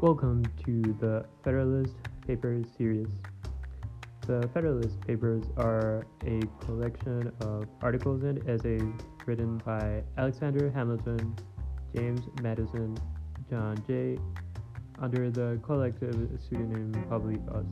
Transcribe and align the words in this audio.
Welcome 0.00 0.44
to 0.64 0.80
the 1.00 1.24
Federalist 1.42 1.96
Papers 2.24 2.66
series. 2.76 3.08
The 4.28 4.48
Federalist 4.54 5.00
Papers 5.00 5.42
are 5.56 6.06
a 6.24 6.40
collection 6.64 7.32
of 7.40 7.64
articles 7.82 8.22
and 8.22 8.38
essays 8.48 8.92
written 9.26 9.60
by 9.66 10.04
Alexander 10.16 10.70
Hamilton, 10.70 11.34
James 11.92 12.20
Madison, 12.40 12.96
John 13.50 13.82
Jay, 13.88 14.16
under 15.00 15.32
the 15.32 15.58
collective 15.64 16.28
pseudonym 16.48 16.92
Public 17.08 17.40
Us. 17.52 17.66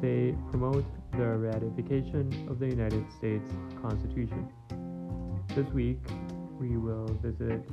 They 0.00 0.34
promote 0.50 0.84
the 1.12 1.38
ratification 1.38 2.48
of 2.50 2.58
the 2.58 2.66
United 2.66 3.04
States 3.12 3.48
Constitution. 3.80 4.48
This 5.54 5.68
week, 5.68 6.00
we 6.58 6.76
will 6.76 7.06
visit 7.22 7.64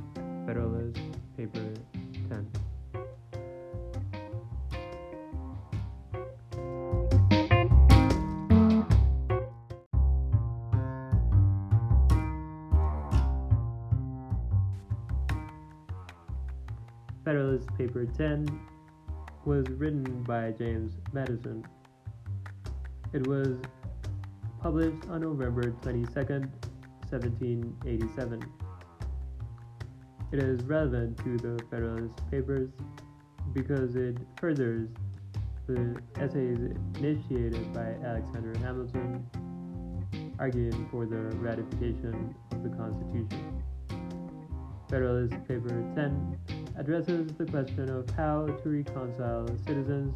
Federalist 0.46 1.00
Paper 1.36 1.74
10. 2.30 2.65
Paper 17.86 18.04
10 18.04 18.60
was 19.44 19.64
written 19.68 20.24
by 20.24 20.50
James 20.50 20.94
Madison. 21.12 21.64
It 23.12 23.24
was 23.28 23.58
published 24.60 25.08
on 25.08 25.20
November 25.20 25.70
22, 25.82 26.12
1787. 26.12 28.42
It 30.32 30.42
is 30.42 30.64
relevant 30.64 31.16
to 31.18 31.36
the 31.36 31.62
Federalist 31.70 32.28
Papers 32.28 32.70
because 33.52 33.94
it 33.94 34.18
furthers 34.40 34.88
the 35.68 35.96
essays 36.16 36.58
initiated 36.98 37.72
by 37.72 37.94
Alexander 38.04 38.58
Hamilton 38.58 39.24
arguing 40.40 40.88
for 40.90 41.06
the 41.06 41.22
ratification 41.36 42.34
of 42.50 42.64
the 42.64 42.70
Constitution. 42.70 43.62
Federalist 44.88 45.34
Paper 45.46 45.84
10 45.94 46.36
addresses 46.78 47.32
the 47.38 47.46
question 47.46 47.88
of 47.88 48.08
how 48.10 48.46
to 48.46 48.68
reconcile 48.68 49.46
citizens 49.66 50.14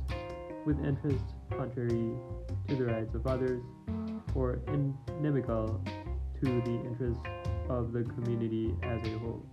with 0.67 0.79
interests 0.85 1.35
contrary 1.51 2.13
to 2.69 2.77
the 2.77 2.85
rights 2.85 3.15
of 3.15 3.27
others 3.27 3.63
or 4.35 4.61
inimical 4.69 5.83
to 6.39 6.47
the 6.47 6.81
interests 6.85 7.23
of 7.69 7.93
the 7.93 8.03
community 8.03 8.75
as 8.83 9.01
a 9.07 9.19
whole. 9.19 9.47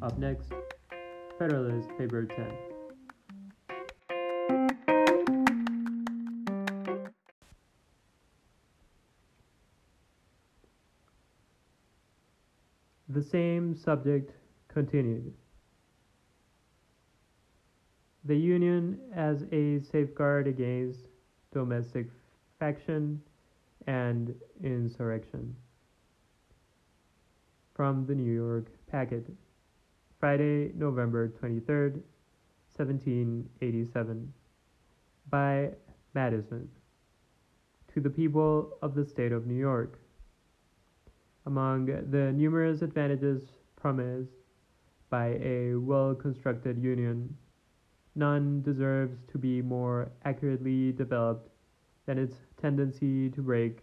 Up 0.00 0.18
next, 0.18 0.52
Federalist 1.38 1.88
Paper 1.98 2.24
10. 2.24 2.52
The 13.10 13.22
same 13.22 13.74
subject 13.74 14.32
continued. 14.68 15.34
The 18.28 18.36
Union 18.36 19.00
as 19.14 19.46
a 19.52 19.80
safeguard 19.80 20.46
against 20.48 21.00
domestic 21.50 22.08
faction 22.58 23.22
and 23.86 24.34
insurrection. 24.62 25.56
From 27.74 28.04
the 28.04 28.14
New 28.14 28.30
York 28.30 28.66
Packet, 28.90 29.24
Friday, 30.20 30.72
November 30.74 31.28
23rd, 31.28 32.02
1787. 32.76 34.34
By 35.30 35.70
Madison. 36.12 36.68
To 37.94 38.00
the 38.02 38.10
people 38.10 38.76
of 38.82 38.94
the 38.94 39.06
state 39.06 39.32
of 39.32 39.46
New 39.46 39.56
York. 39.58 39.98
Among 41.46 41.86
the 41.86 42.30
numerous 42.32 42.82
advantages 42.82 43.44
promised 43.74 44.32
by 45.08 45.38
a 45.42 45.76
well 45.76 46.14
constructed 46.14 46.76
union, 46.82 47.34
none 48.14 48.62
deserves 48.62 49.18
to 49.32 49.38
be 49.38 49.62
more 49.62 50.10
accurately 50.24 50.92
developed 50.92 51.48
than 52.06 52.18
its 52.18 52.36
tendency 52.60 53.30
to 53.30 53.42
break 53.42 53.80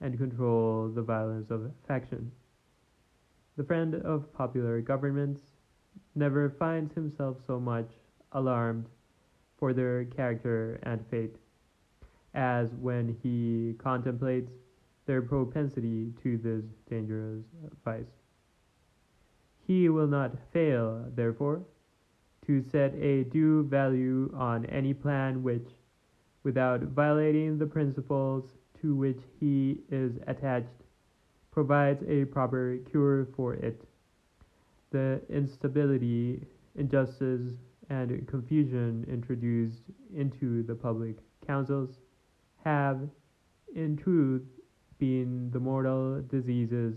and 0.00 0.18
control 0.18 0.88
the 0.88 1.02
violence 1.02 1.50
of 1.50 1.70
faction. 1.86 2.30
The 3.56 3.64
friend 3.64 3.94
of 3.94 4.32
popular 4.32 4.80
governments 4.80 5.40
never 6.14 6.50
finds 6.50 6.94
himself 6.94 7.38
so 7.46 7.58
much 7.58 7.90
alarmed 8.32 8.86
for 9.58 9.72
their 9.72 10.04
character 10.04 10.78
and 10.82 11.06
fate 11.10 11.36
as 12.34 12.68
when 12.80 13.16
he 13.22 13.74
contemplates 13.78 14.52
their 15.06 15.22
propensity 15.22 16.12
to 16.22 16.36
this 16.36 16.64
dangerous 16.90 17.44
vice. 17.84 18.04
He 19.66 19.88
will 19.88 20.06
not 20.06 20.36
fail, 20.52 21.06
therefore, 21.14 21.62
to 22.46 22.62
set 22.62 22.94
a 22.94 23.24
due 23.24 23.64
value 23.64 24.30
on 24.34 24.66
any 24.66 24.94
plan 24.94 25.42
which, 25.42 25.68
without 26.44 26.80
violating 26.82 27.58
the 27.58 27.66
principles 27.66 28.54
to 28.80 28.94
which 28.94 29.20
he 29.40 29.78
is 29.90 30.12
attached, 30.26 30.82
provides 31.50 32.02
a 32.06 32.24
proper 32.26 32.78
cure 32.90 33.26
for 33.36 33.54
it. 33.54 33.82
The 34.90 35.20
instability, 35.28 36.46
injustice, 36.76 37.54
and 37.88 38.26
confusion 38.28 39.04
introduced 39.08 39.82
into 40.14 40.62
the 40.62 40.74
public 40.74 41.16
councils 41.46 41.98
have, 42.64 43.00
in 43.74 43.96
truth, 43.96 44.42
been 44.98 45.50
the 45.50 45.60
mortal 45.60 46.22
diseases 46.22 46.94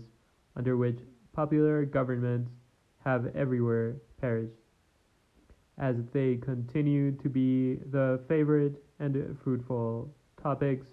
under 0.56 0.76
which 0.76 0.98
popular 1.32 1.84
governments 1.84 2.50
have 3.04 3.34
everywhere 3.34 3.96
perished, 4.20 4.59
as 5.80 5.96
they 6.12 6.36
continue 6.36 7.10
to 7.12 7.28
be 7.28 7.76
the 7.90 8.20
favorite 8.28 8.84
and 9.00 9.36
fruitful 9.42 10.14
topics 10.40 10.86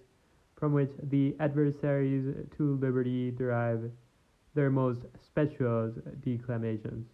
from 0.56 0.74
which 0.74 0.92
the 1.04 1.36
adversaries 1.40 2.34
to 2.58 2.78
liberty 2.78 3.30
derive 3.32 3.92
their 4.56 4.72
most 4.72 5.02
specious 5.22 5.94
declamations. 6.22 7.06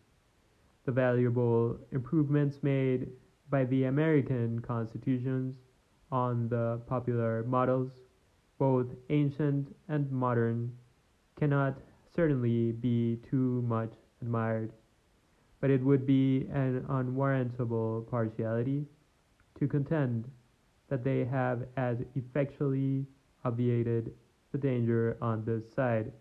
The 0.85 0.91
valuable 0.91 1.78
improvements 1.91 2.62
made 2.62 3.09
by 3.50 3.66
the 3.66 3.85
American 3.85 4.59
constitutions 4.59 5.56
on 6.12 6.47
the 6.47 6.79
popular 6.88 7.44
models, 7.44 7.91
both 8.59 8.88
ancient 9.09 9.75
and 9.89 10.09
modern, 10.12 10.72
cannot 11.35 11.79
certainly 12.16 12.72
be 12.72 13.17
too 13.29 13.63
much 13.63 13.94
admired, 14.22 14.72
but 15.63 15.72
it 15.72 15.81
would 15.81 16.06
be 16.06 16.46
an 16.51 16.85
unwarrantable 16.90 18.06
partiality 18.12 18.85
to 19.57 19.66
contend 19.66 20.29
that 20.90 21.06
they 21.06 21.24
have 21.24 21.63
as 21.78 22.00
effectually 22.16 23.06
obviated 23.46 24.12
the 24.51 24.57
danger 24.57 25.16
on 25.22 25.41
this 25.46 25.63
side 25.74 26.12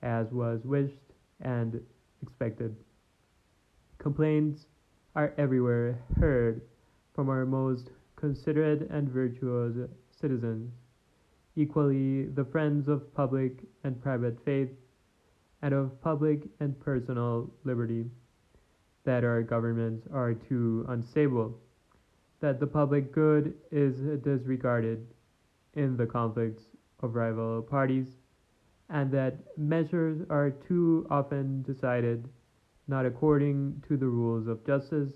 as 0.00 0.32
was 0.32 0.64
wished 0.64 1.12
and 1.42 1.82
expected. 2.22 2.74
Complaints 3.98 4.68
are 5.16 5.34
everywhere 5.36 6.02
heard 6.18 6.62
from 7.14 7.28
our 7.28 7.44
most 7.44 7.90
considerate 8.16 8.88
and 8.90 9.06
virtuous 9.06 9.86
citizens, 10.18 10.72
equally 11.56 12.24
the 12.24 12.46
friends 12.46 12.88
of 12.88 13.14
public 13.14 13.52
and 13.84 14.00
private 14.00 14.42
faith, 14.46 14.70
and 15.60 15.74
of 15.74 16.00
public 16.00 16.48
and 16.60 16.80
personal 16.80 17.52
liberty, 17.64 18.06
that 19.04 19.24
our 19.24 19.42
governments 19.42 20.06
are 20.12 20.34
too 20.34 20.84
unstable, 20.88 21.58
that 22.40 22.60
the 22.60 22.66
public 22.66 23.12
good 23.12 23.54
is 23.70 23.96
disregarded 24.22 25.06
in 25.74 25.96
the 25.96 26.06
conflicts 26.06 26.64
of 27.00 27.14
rival 27.14 27.62
parties, 27.62 28.18
and 28.90 29.10
that 29.10 29.38
measures 29.56 30.20
are 30.30 30.50
too 30.50 31.06
often 31.10 31.62
decided 31.62 32.28
not 32.88 33.06
according 33.06 33.82
to 33.88 33.96
the 33.96 34.06
rules 34.06 34.46
of 34.46 34.64
justice 34.66 35.12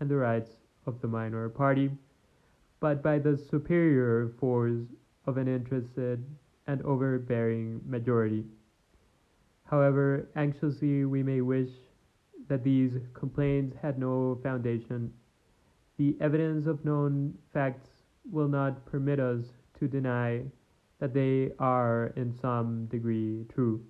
and 0.00 0.10
the 0.10 0.16
rights 0.16 0.50
of 0.86 1.00
the 1.00 1.08
minor 1.08 1.48
party, 1.48 1.90
but 2.80 3.02
by 3.02 3.18
the 3.18 3.36
superior 3.36 4.32
force 4.38 4.82
of 5.26 5.36
an 5.36 5.48
interested 5.48 6.24
and 6.66 6.82
overbearing 6.82 7.80
majority. 7.86 8.44
However 9.64 10.28
anxiously 10.36 11.04
we 11.04 11.22
may 11.22 11.40
wish 11.40 11.70
that 12.48 12.64
these 12.64 12.98
complaints 13.14 13.76
had 13.80 13.98
no 13.98 14.38
foundation, 14.42 15.12
the 15.98 16.16
evidence 16.20 16.66
of 16.66 16.84
known 16.84 17.34
facts 17.52 17.88
will 18.30 18.48
not 18.48 18.84
permit 18.86 19.18
us 19.20 19.44
to 19.78 19.88
deny 19.88 20.42
that 20.98 21.14
they 21.14 21.52
are 21.58 22.12
in 22.16 22.32
some 22.32 22.86
degree 22.86 23.44
true. 23.52 23.84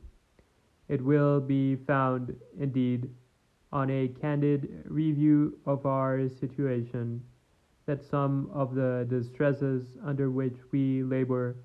It 0.88 1.02
will 1.02 1.40
be 1.40 1.76
found, 1.76 2.36
indeed, 2.58 3.10
on 3.72 3.90
a 3.90 4.08
candid 4.08 4.84
review 4.86 5.58
of 5.66 5.86
our 5.86 6.28
situation 6.28 7.22
that 7.86 8.02
some 8.02 8.50
of 8.52 8.74
the 8.74 9.06
distresses 9.08 9.96
under 10.04 10.30
which 10.30 10.56
we 10.72 11.02
labor 11.02 11.56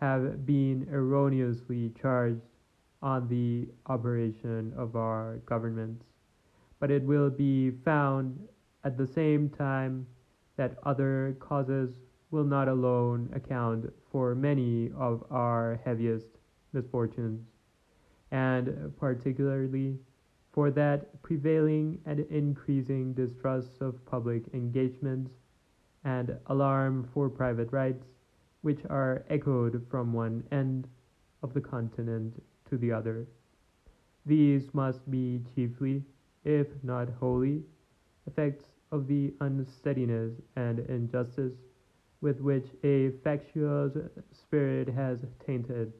have 0.00 0.46
been 0.46 0.88
erroneously 0.92 1.92
charged 2.00 2.42
on 3.02 3.28
the 3.28 3.68
operation 3.86 4.72
of 4.76 4.96
our 4.96 5.38
governments, 5.46 6.04
but 6.80 6.90
it 6.90 7.02
will 7.02 7.30
be 7.30 7.70
found 7.84 8.38
at 8.84 8.96
the 8.96 9.06
same 9.06 9.48
time 9.48 10.06
that 10.56 10.78
other 10.84 11.36
causes 11.40 12.00
will 12.30 12.44
not 12.44 12.68
alone 12.68 13.30
account 13.34 13.86
for 14.10 14.34
many 14.34 14.90
of 14.96 15.24
our 15.30 15.80
heaviest 15.84 16.28
misfortunes, 16.72 17.40
and 18.30 18.92
particularly 18.98 19.98
for 20.52 20.70
that 20.70 21.22
prevailing 21.22 21.98
and 22.06 22.20
increasing 22.30 23.12
distrust 23.14 23.80
of 23.80 24.04
public 24.06 24.42
engagements 24.52 25.30
and 26.04 26.36
alarm 26.46 27.08
for 27.12 27.28
private 27.28 27.72
rights, 27.72 28.06
which 28.62 28.80
are 28.90 29.24
echoed 29.28 29.86
from 29.90 30.12
one 30.12 30.42
end 30.50 30.88
of 31.42 31.54
the 31.54 31.60
continent 31.60 32.42
to 32.68 32.76
the 32.76 32.92
other. 32.92 33.26
These 34.26 34.74
must 34.74 35.08
be 35.10 35.40
chiefly, 35.54 36.02
if 36.48 36.66
not 36.82 37.10
wholly, 37.20 37.62
effects 38.26 38.64
of 38.90 39.06
the 39.06 39.34
unsteadiness 39.42 40.32
and 40.56 40.78
injustice 40.78 41.52
with 42.22 42.40
which 42.40 42.64
a 42.82 43.10
factious 43.22 43.92
spirit 44.32 44.88
has 44.88 45.26
tainted 45.46 45.92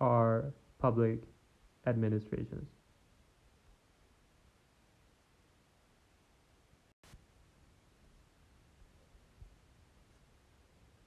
our 0.00 0.54
public 0.78 1.20
administrations. 1.86 2.66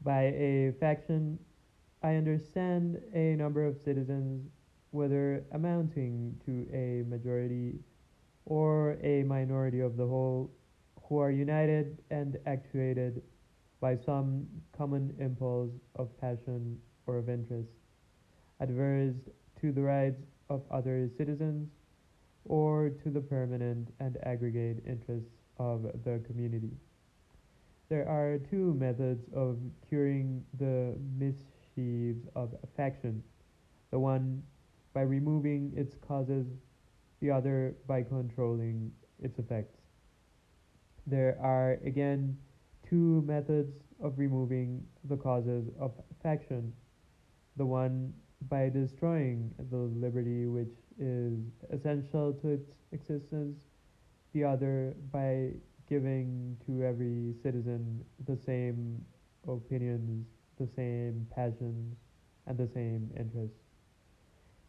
By 0.03 0.21
a 0.25 0.73
faction, 0.79 1.39
I 2.03 2.15
understand 2.15 3.01
a 3.15 3.35
number 3.35 3.65
of 3.65 3.81
citizens, 3.83 4.47
whether 4.91 5.43
amounting 5.53 6.39
to 6.45 6.67
a 6.71 7.03
majority 7.09 7.79
or 8.45 8.97
a 9.03 9.23
minority 9.23 9.79
of 9.79 9.97
the 9.97 10.05
whole, 10.05 10.51
who 11.03 11.17
are 11.17 11.31
united 11.31 11.97
and 12.11 12.37
actuated 12.45 13.21
by 13.81 13.95
some 13.95 14.45
common 14.77 15.15
impulse 15.19 15.71
of 15.95 16.09
passion 16.19 16.77
or 17.07 17.17
of 17.17 17.29
interest, 17.29 17.69
adverse 18.59 19.15
to 19.59 19.71
the 19.71 19.81
rights 19.81 20.21
of 20.49 20.61
other 20.71 21.09
citizens 21.17 21.69
or 22.45 22.89
to 22.89 23.09
the 23.09 23.21
permanent 23.21 23.89
and 23.99 24.17
aggregate 24.23 24.83
interests 24.85 25.29
of 25.57 25.83
the 26.03 26.19
community. 26.27 26.71
There 27.89 28.07
are 28.07 28.37
two 28.37 28.73
methods 28.75 29.25
of 29.33 29.57
curing 29.87 30.43
the 30.59 30.95
mischiefs 31.17 32.27
of 32.35 32.55
faction 32.75 33.23
the 33.91 33.99
one 33.99 34.43
by 34.93 35.01
removing 35.01 35.73
its 35.75 35.95
causes, 36.07 36.45
the 37.21 37.31
other 37.31 37.75
by 37.87 38.03
controlling 38.03 38.91
its 39.21 39.39
effects. 39.39 39.77
There 41.07 41.37
are 41.41 41.73
again 41.85 42.37
two 42.87 43.21
methods 43.25 43.73
of 44.01 44.17
removing 44.17 44.85
the 45.03 45.17
causes 45.17 45.69
of 45.79 45.91
faction 46.23 46.73
the 47.59 47.65
one 47.65 48.13
by 48.49 48.69
destroying 48.69 49.53
the 49.69 49.77
liberty 49.77 50.47
which 50.47 50.73
is 50.97 51.37
essential 51.71 52.33
to 52.33 52.47
its 52.47 52.71
existence, 52.93 53.59
the 54.33 54.45
other 54.45 54.95
by 55.11 55.51
giving 55.89 56.55
to 56.65 56.83
every 56.83 57.33
citizen 57.43 58.03
the 58.25 58.37
same 58.37 59.03
opinions, 59.47 60.25
the 60.57 60.67
same 60.67 61.27
passions, 61.35 61.97
and 62.47 62.57
the 62.57 62.67
same 62.67 63.11
interests. 63.17 63.59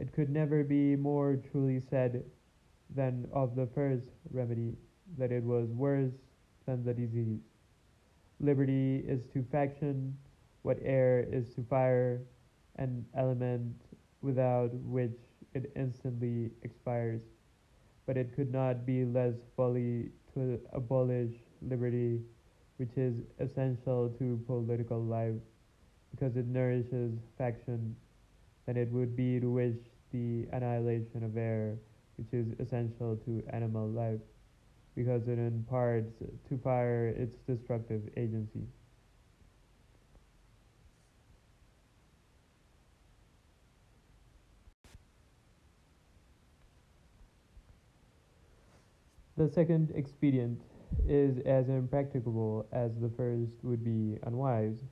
It 0.00 0.12
could 0.12 0.30
never 0.30 0.64
be 0.64 0.96
more 0.96 1.36
truly 1.52 1.78
said 1.78 2.24
than 2.94 3.26
of 3.32 3.54
the 3.54 3.66
first 3.74 4.08
remedy 4.32 4.76
that 5.18 5.32
it 5.32 5.42
was 5.44 5.68
worse 5.70 6.12
than 6.66 6.84
the 6.84 6.94
disease. 6.94 7.40
Liberty 8.40 9.04
is 9.06 9.26
to 9.32 9.44
faction 9.50 10.16
what 10.62 10.78
air 10.82 11.26
is 11.30 11.54
to 11.54 11.62
fire, 11.68 12.22
an 12.76 13.04
element 13.16 13.74
without 14.22 14.74
which 14.84 15.18
it 15.54 15.72
instantly 15.76 16.50
expires. 16.62 17.20
But 18.06 18.16
it 18.16 18.34
could 18.34 18.52
not 18.52 18.86
be 18.86 19.04
less 19.04 19.34
folly 19.56 20.10
to 20.34 20.58
abolish 20.72 21.32
liberty, 21.62 22.20
which 22.76 22.96
is 22.96 23.14
essential 23.38 24.08
to 24.18 24.40
political 24.46 25.02
life, 25.02 25.34
because 26.10 26.36
it 26.36 26.46
nourishes 26.46 27.18
faction, 27.36 27.94
than 28.66 28.76
it 28.76 28.90
would 28.90 29.16
be 29.16 29.40
to 29.40 29.50
wish 29.50 29.76
the 30.12 30.46
annihilation 30.52 31.24
of 31.24 31.36
air, 31.36 31.76
which 32.20 32.34
is 32.34 32.52
essential 32.60 33.16
to 33.24 33.42
animal 33.50 33.88
life 33.88 34.20
because 34.94 35.26
it 35.26 35.38
imparts 35.38 36.12
to 36.48 36.58
fire 36.58 37.08
its 37.08 37.38
destructive 37.46 38.02
agency. 38.16 38.66
The 49.38 49.48
second 49.48 49.92
expedient 49.94 50.60
is 51.08 51.38
as 51.46 51.70
impracticable 51.70 52.66
as 52.72 52.90
the 53.00 53.08
first 53.08 53.52
would 53.62 53.82
be 53.82 54.18
unwise, 54.24 54.84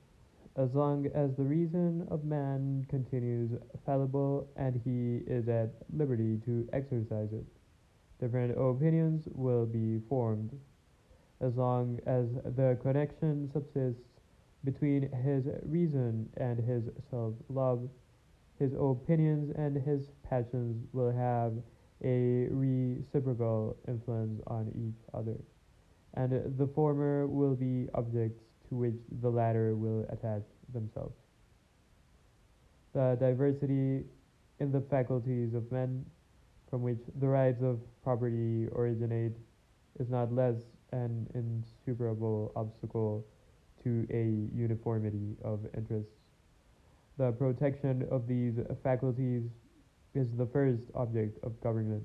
as 0.59 0.75
long 0.75 1.07
as 1.15 1.31
the 1.37 1.43
reason 1.43 2.05
of 2.11 2.25
man 2.25 2.85
continues 2.89 3.51
fallible 3.85 4.47
and 4.57 4.81
he 4.83 5.23
is 5.31 5.47
at 5.47 5.71
liberty 5.93 6.37
to 6.45 6.67
exercise 6.73 7.29
it 7.31 7.45
different 8.19 8.51
opinions 8.57 9.23
will 9.33 9.65
be 9.65 9.99
formed. 10.09 10.51
As 11.41 11.55
long 11.55 11.99
as 12.05 12.27
the 12.55 12.77
connection 12.81 13.49
subsists 13.53 14.03
between 14.65 15.09
his 15.23 15.45
reason 15.63 16.29
and 16.35 16.59
his 16.59 16.83
self 17.09 17.33
love, 17.47 17.87
his 18.59 18.73
opinions 18.73 19.53
and 19.57 19.77
his 19.77 20.09
passions 20.29 20.85
will 20.91 21.11
have 21.11 21.53
a 22.03 22.47
reciprocal 22.51 23.77
influence 23.87 24.41
on 24.47 24.69
each 24.75 25.01
other, 25.13 25.37
and 26.15 26.57
the 26.57 26.67
former 26.75 27.25
will 27.25 27.55
be 27.55 27.87
objects 27.93 28.43
to 28.67 28.75
which 28.75 28.99
the 29.21 29.29
latter 29.29 29.75
will 29.75 30.05
attach 30.09 30.43
themselves. 30.73 31.15
The 32.93 33.17
diversity 33.19 34.05
in 34.59 34.71
the 34.71 34.81
faculties 34.81 35.53
of 35.53 35.71
men 35.71 36.05
from 36.69 36.81
which 36.81 36.99
the 37.19 37.27
rights 37.27 37.61
of 37.61 37.79
property 38.03 38.67
originate 38.73 39.33
is 39.99 40.09
not 40.09 40.33
less 40.33 40.55
an 40.91 41.27
insuperable 41.33 42.51
obstacle 42.55 43.25
to 43.83 44.05
a 44.11 44.57
uniformity 44.57 45.35
of 45.43 45.65
interests. 45.75 46.11
The 47.17 47.31
protection 47.31 48.07
of 48.11 48.27
these 48.27 48.55
faculties 48.83 49.43
is 50.13 50.27
the 50.37 50.45
first 50.45 50.83
object 50.95 51.43
of 51.43 51.59
government. 51.61 52.03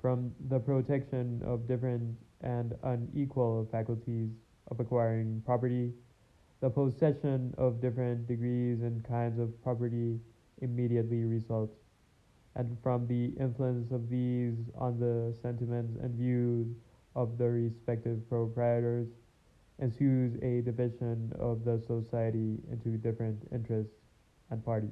From 0.00 0.32
the 0.48 0.58
protection 0.58 1.42
of 1.44 1.66
different 1.68 2.16
and 2.40 2.74
unequal 2.84 3.68
faculties 3.70 4.30
of 4.70 4.80
acquiring 4.80 5.42
property, 5.44 5.92
the 6.60 6.70
possession 6.70 7.54
of 7.56 7.80
different 7.80 8.26
degrees 8.26 8.82
and 8.82 9.04
kinds 9.06 9.38
of 9.38 9.62
property 9.62 10.18
immediately 10.60 11.24
results 11.24 11.78
and 12.56 12.76
from 12.82 13.06
the 13.06 13.26
influence 13.40 13.92
of 13.92 14.10
these 14.10 14.54
on 14.76 14.98
the 14.98 15.32
sentiments 15.40 15.96
and 16.02 16.14
views 16.16 16.66
of 17.14 17.38
the 17.38 17.48
respective 17.48 18.28
proprietors 18.28 19.06
ensues 19.80 20.34
a 20.42 20.60
division 20.62 21.32
of 21.38 21.64
the 21.64 21.80
society 21.86 22.58
into 22.72 22.98
different 22.98 23.38
interests 23.52 23.94
and 24.50 24.64
parties. 24.64 24.90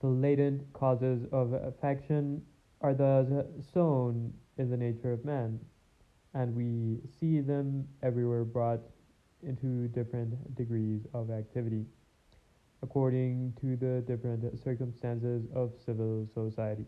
The 0.00 0.06
latent 0.06 0.72
causes 0.72 1.26
of 1.32 1.52
faction 1.82 2.42
are 2.80 2.94
thus 2.94 3.26
sown 3.72 4.32
in 4.56 4.70
the 4.70 4.76
nature 4.76 5.12
of 5.12 5.24
man, 5.24 5.58
and 6.34 6.54
we 6.54 6.98
see 7.18 7.40
them 7.40 7.86
everywhere 8.02 8.44
brought 8.44 8.80
into 9.42 9.88
different 9.88 10.54
degrees 10.56 11.06
of 11.14 11.30
activity 11.30 11.84
according 12.82 13.52
to 13.60 13.76
the 13.76 14.02
different 14.06 14.44
circumstances 14.62 15.44
of 15.54 15.72
civil 15.84 16.28
society. 16.32 16.84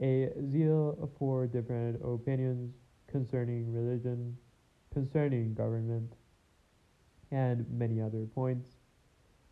A 0.00 0.30
zeal 0.50 1.10
for 1.18 1.46
different 1.46 2.00
opinions 2.04 2.74
concerning 3.10 3.72
religion, 3.72 4.36
concerning 4.92 5.54
government, 5.54 6.12
and 7.30 7.66
many 7.70 8.00
other 8.00 8.26
points, 8.34 8.68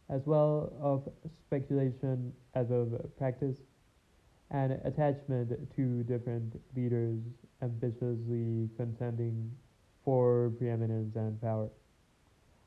as 0.08 0.26
well 0.26 0.72
of 0.80 1.08
speculation 1.46 2.32
as 2.54 2.70
of 2.70 2.94
practice, 3.16 3.58
and 4.50 4.72
attachment 4.84 5.50
to 5.76 6.02
different 6.04 6.60
leaders 6.76 7.20
ambitiously 7.62 8.68
contending 8.76 9.50
for 10.04 10.52
preeminence 10.58 11.14
and 11.16 11.40
power, 11.40 11.68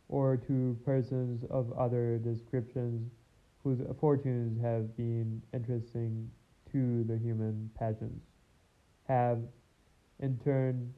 or 0.08 0.38
to 0.38 0.78
persons 0.86 1.44
of 1.50 1.72
other 1.74 2.18
descriptions 2.20 3.12
whose 3.64 3.80
fortunes 4.00 4.62
have 4.62 4.96
been 4.96 5.42
interesting 5.54 6.30
to 6.72 7.04
the 7.06 7.18
human 7.18 7.70
passions, 7.78 8.22
have, 9.08 9.40
in 10.20 10.38
turn, 10.44 10.94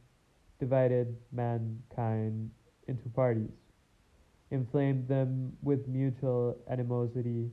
divided 0.60 1.16
mankind 1.32 2.50
into 2.88 3.10
parties, 3.10 3.52
inflamed 4.52 5.08
them 5.08 5.52
with 5.64 5.88
mutual 5.88 6.58
animosity, 6.70 7.50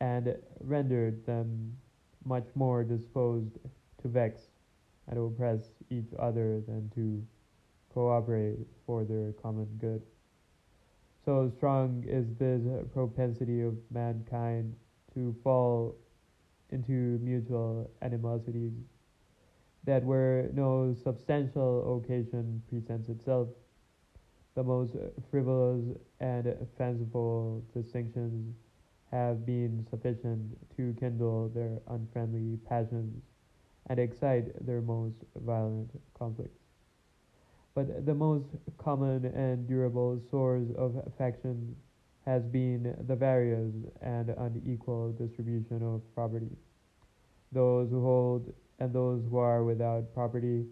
and 0.00 0.34
rendered 0.60 1.24
them 1.26 1.76
much 2.24 2.46
more 2.54 2.84
disposed 2.84 3.58
to 4.02 4.08
vex 4.08 4.42
and 5.08 5.18
oppress 5.18 5.70
each 5.90 6.12
other 6.18 6.60
than 6.66 6.90
to 6.94 7.22
cooperate 7.92 8.58
for 8.86 9.04
their 9.04 9.32
common 9.42 9.66
good. 9.80 10.02
So 11.24 11.50
strong 11.56 12.04
is 12.06 12.26
this 12.38 12.62
propensity 12.92 13.60
of 13.62 13.74
mankind 13.90 14.74
to 15.14 15.34
fall 15.42 15.96
into 16.70 17.18
mutual 17.22 17.90
animosities 18.00 18.72
that 19.84 20.04
where 20.04 20.50
no 20.52 20.94
substantial 21.02 21.96
occasion 21.98 22.62
presents 22.68 23.08
itself, 23.08 23.48
the 24.54 24.62
most 24.62 24.94
frivolous 25.30 25.84
and 26.20 26.54
fanciful 26.76 27.62
distinctions 27.74 28.54
have 29.10 29.44
been 29.44 29.86
sufficient 29.90 30.56
to 30.76 30.94
kindle 30.98 31.48
their 31.48 31.78
unfriendly 31.88 32.58
passions 32.68 33.22
and 33.88 33.98
excite 33.98 34.64
their 34.64 34.80
most 34.80 35.16
violent 35.36 35.90
conflicts. 36.14 36.60
But 37.74 38.06
the 38.06 38.14
most 38.14 38.46
common 38.78 39.24
and 39.26 39.66
durable 39.66 40.20
source 40.30 40.68
of 40.76 40.96
affection 41.06 41.76
has 42.26 42.44
been 42.44 42.94
the 43.06 43.16
various 43.16 43.74
and 44.02 44.30
unequal 44.30 45.12
distribution 45.12 45.82
of 45.82 46.02
property. 46.14 46.56
Those 47.52 47.90
who 47.90 48.02
hold 48.02 48.52
and 48.78 48.92
those 48.92 49.24
who 49.28 49.38
are 49.38 49.64
without 49.64 50.14
property 50.14 50.66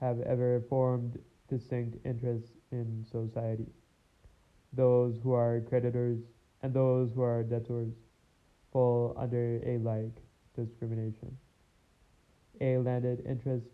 have 0.00 0.20
ever 0.20 0.62
formed 0.68 1.18
distinct 1.48 1.96
interests 2.04 2.50
in 2.72 3.04
society. 3.04 3.68
Those 4.72 5.18
who 5.22 5.32
are 5.32 5.60
creditors 5.60 6.18
and 6.64 6.72
those 6.72 7.10
who 7.14 7.20
are 7.20 7.42
debtors 7.42 7.92
fall 8.72 9.14
under 9.18 9.60
a 9.66 9.76
like 9.78 10.16
discrimination. 10.56 11.36
A 12.62 12.78
landed 12.78 13.22
interest, 13.28 13.66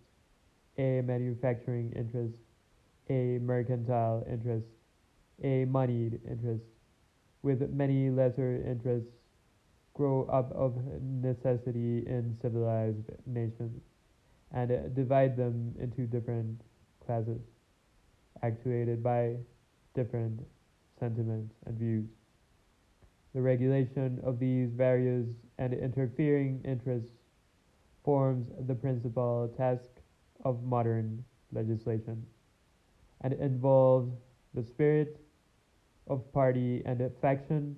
a 0.77 1.01
manufacturing 1.03 1.93
interest, 1.95 2.35
a 3.09 3.39
mercantile 3.39 4.25
interest, 4.29 4.67
a 5.45 5.67
moneyed 5.67 6.19
interest, 6.29 6.65
with 7.43 7.71
many 7.71 8.11
lesser 8.11 8.57
interests 8.67 9.09
grow 9.95 10.25
up 10.25 10.51
of 10.51 10.77
necessity 11.01 12.03
in 12.09 12.37
civilized 12.43 13.09
nations, 13.25 13.81
and 14.53 14.93
divide 14.97 15.37
them 15.37 15.73
into 15.79 16.09
different 16.09 16.61
classes, 17.07 17.41
actuated 18.43 19.01
by 19.01 19.37
different 19.95 20.41
sentiments 20.99 21.55
and 21.67 21.79
views. 21.79 22.09
The 23.33 23.43
regulation 23.43 24.21
of 24.25 24.39
these 24.39 24.73
various 24.73 25.27
and 25.59 25.73
interfering 25.73 26.61
interests 26.65 27.13
forms 28.05 28.51
the 28.67 28.75
principal 28.75 29.53
task 29.57 29.89
of 30.45 30.65
modern 30.65 31.25
legislation, 31.53 32.27
and 33.21 33.33
involves 33.35 34.13
the 34.55 34.63
spirit 34.63 35.21
of 36.09 36.33
party 36.33 36.83
and 36.87 37.01
faction 37.21 37.77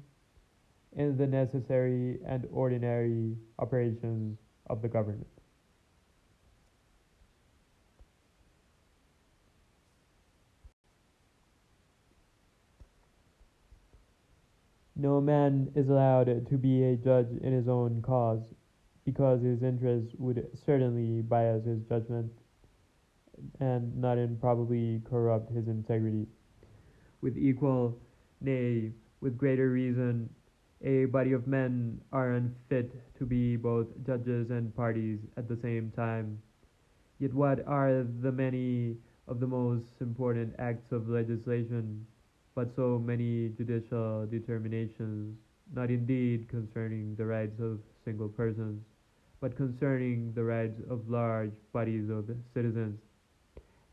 in 0.92 1.16
the 1.16 1.26
necessary 1.26 2.18
and 2.24 2.46
ordinary 2.50 3.36
operations 3.58 4.38
of 4.68 4.80
the 4.80 4.88
government. 4.88 5.41
No 15.02 15.20
man 15.20 15.72
is 15.74 15.88
allowed 15.88 16.46
to 16.48 16.56
be 16.56 16.84
a 16.84 16.94
judge 16.94 17.26
in 17.40 17.52
his 17.52 17.66
own 17.66 18.02
cause, 18.02 18.38
because 19.04 19.42
his 19.42 19.60
interest 19.60 20.14
would 20.16 20.46
certainly 20.64 21.22
bias 21.22 21.64
his 21.64 21.80
judgment, 21.88 22.30
and 23.58 23.96
not 23.96 24.16
improbably 24.16 25.02
corrupt 25.10 25.50
his 25.50 25.66
integrity. 25.66 26.28
With 27.20 27.36
equal, 27.36 27.98
nay, 28.40 28.92
with 29.20 29.36
greater 29.36 29.70
reason, 29.70 30.30
a 30.82 31.06
body 31.06 31.32
of 31.32 31.48
men 31.48 32.00
are 32.12 32.34
unfit 32.34 32.92
to 33.18 33.26
be 33.26 33.56
both 33.56 33.88
judges 34.06 34.50
and 34.50 34.72
parties 34.76 35.18
at 35.36 35.48
the 35.48 35.56
same 35.56 35.90
time. 35.96 36.40
Yet 37.18 37.34
what 37.34 37.66
are 37.66 38.04
the 38.04 38.30
many 38.30 38.98
of 39.26 39.40
the 39.40 39.48
most 39.48 40.00
important 40.00 40.54
acts 40.60 40.92
of 40.92 41.08
legislation, 41.08 42.06
but 42.54 42.74
so 42.76 42.98
many 42.98 43.48
judicial 43.50 44.26
determinations, 44.26 45.36
not 45.74 45.90
indeed 45.90 46.48
concerning 46.48 47.14
the 47.16 47.24
rights 47.24 47.60
of 47.60 47.80
single 48.04 48.28
persons, 48.28 48.82
but 49.40 49.56
concerning 49.56 50.32
the 50.34 50.44
rights 50.44 50.80
of 50.90 51.08
large 51.08 51.52
bodies 51.72 52.10
of 52.10 52.30
citizens? 52.52 52.98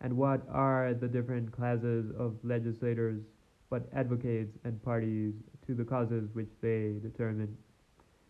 And 0.02 0.16
what 0.16 0.42
are 0.50 0.94
the 0.94 1.08
different 1.08 1.52
classes 1.52 2.12
of 2.18 2.36
legislators, 2.44 3.22
but 3.70 3.88
advocates 3.94 4.58
and 4.64 4.82
parties 4.84 5.34
to 5.68 5.76
the 5.76 5.84
causes 5.84 6.30
which 6.34 6.50
they 6.62 6.96
determine. 7.02 7.56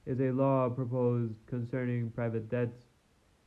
Is 0.06 0.20
a 0.20 0.32
law 0.32 0.70
proposed 0.70 1.34
concerning 1.46 2.10
private 2.12 2.50
debts? 2.50 2.84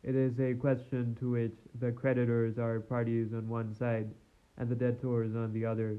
It 0.02 0.14
is 0.14 0.38
a 0.40 0.54
question 0.54 1.16
to 1.20 1.30
which 1.30 1.56
the 1.78 1.92
creditors 1.92 2.58
are 2.58 2.80
parties 2.80 3.32
on 3.34 3.48
one 3.48 3.74
side 3.74 4.10
and 4.56 4.68
the 4.68 4.74
debtors 4.74 5.36
on 5.36 5.52
the 5.52 5.66
other. 5.66 5.98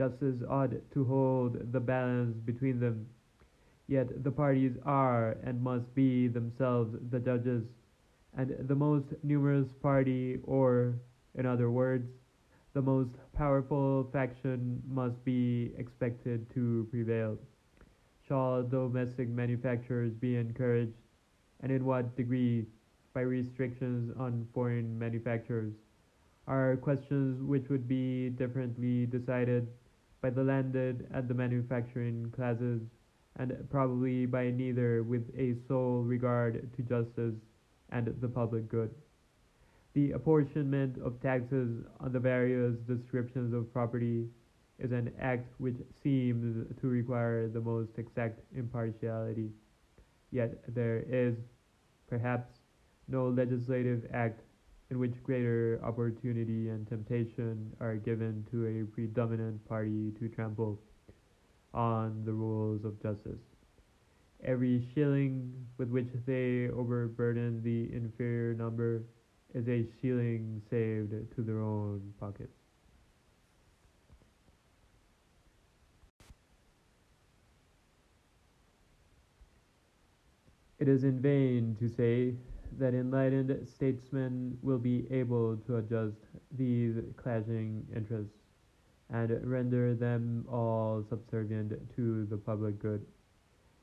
Justice 0.00 0.42
ought 0.48 0.72
to 0.94 1.04
hold 1.04 1.72
the 1.72 1.78
balance 1.78 2.34
between 2.46 2.80
them. 2.80 3.06
Yet 3.86 4.24
the 4.24 4.30
parties 4.30 4.78
are 4.86 5.36
and 5.44 5.60
must 5.60 5.94
be 5.94 6.26
themselves 6.26 6.96
the 7.10 7.20
judges, 7.20 7.64
and 8.34 8.56
the 8.66 8.74
most 8.74 9.12
numerous 9.22 9.74
party, 9.82 10.38
or, 10.44 10.94
in 11.34 11.44
other 11.44 11.70
words, 11.70 12.08
the 12.72 12.80
most 12.80 13.10
powerful 13.34 14.08
faction 14.10 14.82
must 14.88 15.22
be 15.22 15.74
expected 15.76 16.48
to 16.54 16.88
prevail. 16.90 17.36
Shall 18.26 18.62
domestic 18.62 19.28
manufacturers 19.28 20.14
be 20.14 20.36
encouraged, 20.36 20.96
and 21.60 21.70
in 21.70 21.84
what 21.84 22.16
degree, 22.16 22.64
by 23.12 23.20
restrictions 23.20 24.16
on 24.18 24.48
foreign 24.54 24.98
manufacturers, 24.98 25.74
are 26.46 26.78
questions 26.78 27.42
which 27.42 27.68
would 27.68 27.86
be 27.86 28.30
differently 28.30 29.04
decided 29.04 29.68
by 30.20 30.30
the 30.30 30.42
landed 30.42 31.06
and 31.12 31.28
the 31.28 31.34
manufacturing 31.34 32.30
classes, 32.34 32.82
and 33.36 33.52
probably 33.70 34.26
by 34.26 34.50
neither 34.50 35.02
with 35.02 35.26
a 35.38 35.54
sole 35.66 36.02
regard 36.02 36.68
to 36.76 36.82
justice 36.82 37.34
and 37.90 38.14
the 38.20 38.28
public 38.28 38.68
good. 38.68 38.94
The 39.94 40.12
apportionment 40.12 40.98
of 41.02 41.20
taxes 41.20 41.84
on 41.98 42.12
the 42.12 42.20
various 42.20 42.76
descriptions 42.86 43.52
of 43.54 43.72
property 43.72 44.28
is 44.78 44.92
an 44.92 45.12
act 45.20 45.52
which 45.58 45.76
seems 46.02 46.66
to 46.80 46.86
require 46.86 47.48
the 47.48 47.60
most 47.60 47.90
exact 47.98 48.40
impartiality. 48.56 49.50
Yet 50.30 50.62
there 50.74 51.04
is, 51.08 51.34
perhaps, 52.08 52.60
no 53.08 53.28
legislative 53.28 54.06
act 54.12 54.40
in 54.90 54.98
which 54.98 55.22
greater 55.22 55.80
opportunity 55.84 56.68
and 56.68 56.86
temptation 56.88 57.70
are 57.80 57.94
given 57.94 58.44
to 58.50 58.66
a 58.66 58.84
predominant 58.92 59.64
party 59.68 60.12
to 60.18 60.28
trample 60.28 60.80
on 61.72 62.24
the 62.24 62.32
rules 62.32 62.84
of 62.84 63.00
justice. 63.00 63.40
Every 64.42 64.88
shilling 64.94 65.52
with 65.78 65.90
which 65.90 66.08
they 66.26 66.68
overburden 66.70 67.62
the 67.62 67.94
inferior 67.94 68.54
number 68.54 69.02
is 69.54 69.68
a 69.68 69.86
shilling 70.00 70.60
saved 70.70 71.12
to 71.36 71.42
their 71.42 71.60
own 71.60 72.12
pockets. 72.18 72.56
It 80.80 80.88
is 80.88 81.04
in 81.04 81.20
vain 81.20 81.76
to 81.78 81.88
say 81.88 82.34
that 82.78 82.94
enlightened 82.94 83.66
statesmen 83.68 84.58
will 84.62 84.78
be 84.78 85.06
able 85.10 85.56
to 85.66 85.76
adjust 85.76 86.16
these 86.56 86.96
clashing 87.16 87.86
interests. 87.94 88.36
and 89.12 89.30
render 89.44 89.92
them 89.94 90.46
all 90.48 91.02
subservient 91.02 91.72
to 91.96 92.26
the 92.26 92.36
public 92.36 92.78
good. 92.78 93.04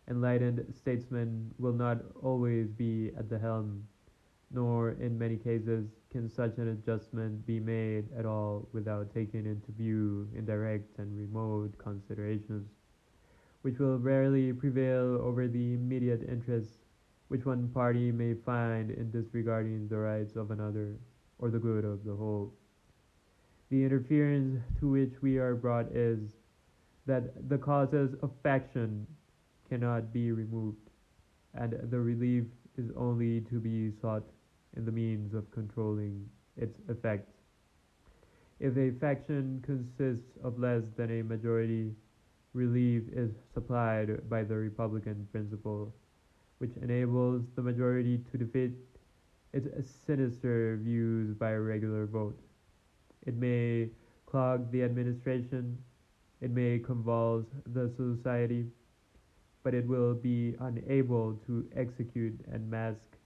Enlightened 0.10 0.63
statesmen 0.74 1.53
will 1.60 1.74
not 1.74 1.98
always 2.24 2.72
be 2.72 3.12
at 3.17 3.29
the 3.29 3.38
helm, 3.38 3.86
nor 4.51 4.91
in 4.91 5.17
many 5.20 5.36
cases 5.36 5.89
can 6.10 6.29
such 6.29 6.58
an 6.58 6.70
adjustment 6.70 7.46
be 7.46 7.60
made 7.60 8.08
at 8.17 8.25
all 8.25 8.70
without 8.72 9.13
taking 9.13 9.46
into 9.46 9.72
view 9.74 10.29
indirect 10.34 10.98
and 10.98 11.17
remote 11.17 11.77
considerations, 11.77 12.70
which 13.63 13.79
will 13.79 14.00
rarely 14.00 14.53
prevail 14.53 15.20
over 15.22 15.50
the 15.50 15.74
immediate 15.74 16.24
interests 16.29 16.87
which 17.27 17.46
one 17.46 17.69
party 17.69 18.12
may 18.12 18.34
find 18.34 18.91
in 18.91 19.12
disregarding 19.12 19.88
the 19.88 19.98
rights 19.98 20.36
of 20.36 20.51
another 20.51 20.96
or 21.39 21.50
the 21.50 21.60
good 21.60 21.86
of 21.86 22.03
the 22.03 22.15
whole. 22.15 22.53
The 23.69 23.84
interference 23.84 24.62
to 24.79 24.89
which 24.89 25.13
we 25.22 25.38
are 25.38 25.55
brought 25.55 25.91
is 25.91 26.19
that 27.05 27.50
the 27.50 27.57
causes 27.57 28.15
of 28.22 28.31
faction 28.43 29.05
cannot 29.69 30.13
be 30.13 30.31
removed, 30.31 30.89
and 31.53 31.75
the 31.89 32.00
relief 32.00 32.46
is 32.77 32.91
only 32.96 33.41
to 33.41 33.60
be 33.60 33.91
sought 34.01 34.24
in 34.75 34.86
the 34.86 34.91
means 34.91 35.34
of 35.34 35.50
controlling 35.51 36.29
its 36.55 36.79
effects. 36.89 37.34
If 38.60 38.77
a 38.77 38.91
faction 39.00 39.62
consists 39.65 40.31
of 40.43 40.60
less 40.60 40.84
than 40.96 41.19
a 41.19 41.24
majority, 41.24 41.93
relief 42.53 43.03
is 43.12 43.31
supplied 43.53 44.29
by 44.29 44.43
the 44.43 44.55
Republican 44.55 45.27
principle, 45.31 45.93
which 46.59 46.75
enables 46.81 47.43
the 47.55 47.61
majority 47.61 48.19
to 48.31 48.37
defeat 48.37 48.71
its 49.53 49.89
sinister 50.05 50.79
views 50.81 51.33
by 51.33 51.51
a 51.51 51.59
regular 51.59 52.05
vote. 52.05 52.37
It 53.25 53.35
may 53.35 53.89
clog 54.25 54.71
the 54.71 54.83
administration, 54.83 55.77
it 56.41 56.51
may 56.51 56.79
convulse 56.79 57.45
the 57.73 57.89
society, 57.95 58.67
but 59.63 59.73
it 59.73 59.87
will 59.87 60.13
be 60.13 60.55
unable 60.59 61.33
to 61.47 61.67
execute 61.75 62.39
and 62.51 62.69
mask 62.69 63.17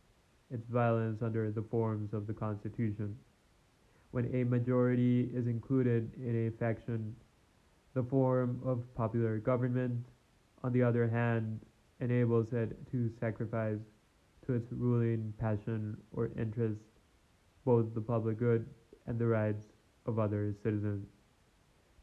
its 0.50 0.68
violence 0.68 1.22
under 1.22 1.52
the 1.52 1.62
forms 1.62 2.14
of 2.14 2.28
the 2.28 2.34
Constitution. 2.34 3.16
When 4.12 4.34
a 4.36 4.44
majority 4.44 5.30
is 5.34 5.48
included 5.48 6.12
in 6.16 6.48
a 6.48 6.52
faction, 6.52 7.16
the 7.94 8.04
form 8.04 8.60
of 8.66 8.84
popular 8.96 9.38
government, 9.38 10.06
on 10.64 10.74
the 10.74 10.84
other 10.84 11.08
hand, 11.08 11.60
enables 12.02 12.52
it 12.52 12.76
to 12.92 13.10
sacrifice 13.20 13.80
to 14.46 14.54
its 14.54 14.68
ruling 14.72 15.34
passion 15.40 15.96
or 16.12 16.32
interest 16.38 16.82
both 17.64 17.94
the 17.94 18.02
public 18.02 18.38
good 18.38 18.66
and 19.08 19.20
the 19.20 19.28
rights 19.28 19.68
of 20.06 20.20
other 20.20 20.54
citizens. 20.64 21.08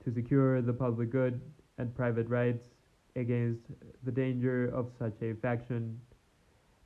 To 0.04 0.12
secure 0.12 0.62
the 0.62 0.72
public 0.72 1.10
good 1.10 1.40
and 1.78 1.94
private 1.94 2.28
rights 2.28 2.68
against 3.16 3.62
the 4.04 4.12
danger 4.12 4.68
of 4.68 4.90
such 4.98 5.20
a 5.22 5.34
faction, 5.34 6.00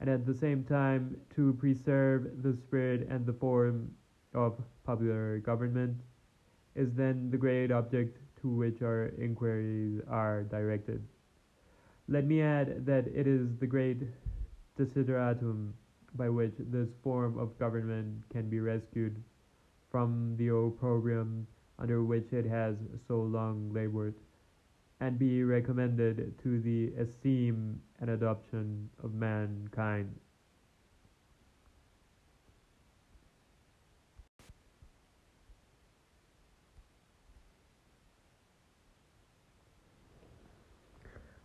and 0.00 0.08
at 0.08 0.26
the 0.26 0.34
same 0.34 0.64
time 0.64 1.16
to 1.36 1.52
preserve 1.54 2.42
the 2.42 2.56
spirit 2.56 3.06
and 3.08 3.26
the 3.26 3.32
form 3.32 3.92
of 4.34 4.58
popular 4.84 5.38
government, 5.38 6.00
is 6.74 6.94
then 6.94 7.30
the 7.30 7.36
great 7.36 7.70
object 7.70 8.18
to 8.40 8.48
which 8.48 8.80
our 8.80 9.12
inquiries 9.18 10.00
are 10.08 10.44
directed. 10.44 11.06
Let 12.08 12.26
me 12.26 12.42
add 12.42 12.84
that 12.86 13.06
it 13.08 13.26
is 13.26 13.56
the 13.58 13.66
great 13.66 14.02
desideratum 14.76 15.72
by 16.14 16.28
which 16.28 16.54
this 16.58 16.88
form 17.02 17.38
of 17.38 17.58
government 17.58 18.22
can 18.30 18.50
be 18.50 18.60
rescued 18.60 19.22
from 19.90 20.36
the 20.36 20.48
opprobrium 20.48 21.46
under 21.78 22.02
which 22.02 22.32
it 22.32 22.46
has 22.46 22.76
so 23.08 23.22
long 23.22 23.72
labored, 23.72 24.14
and 25.00 25.18
be 25.18 25.42
recommended 25.42 26.38
to 26.42 26.60
the 26.60 26.92
esteem 26.98 27.80
and 28.00 28.10
adoption 28.10 28.88
of 29.02 29.14
mankind. 29.14 30.14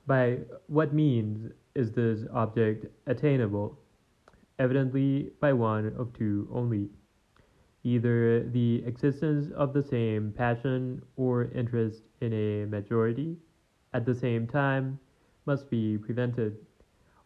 By 0.08 0.40
what 0.68 0.94
means 0.94 1.52
is 1.76 1.92
this 1.92 2.26
object 2.34 2.86
attainable? 3.08 3.78
Evidently 4.58 5.34
by 5.42 5.52
one 5.52 5.94
of 5.98 6.14
two 6.14 6.48
only. 6.52 6.90
Either 7.84 8.44
the 8.50 8.84
existence 8.86 9.52
of 9.52 9.74
the 9.74 9.84
same 9.84 10.32
passion 10.32 11.04
or 11.18 11.52
interest 11.52 12.04
in 12.22 12.32
a 12.32 12.66
majority 12.66 13.38
at 13.94 14.06
the 14.06 14.16
same 14.16 14.48
time 14.48 14.98
must 15.46 15.70
be 15.70 15.98
prevented, 15.98 16.58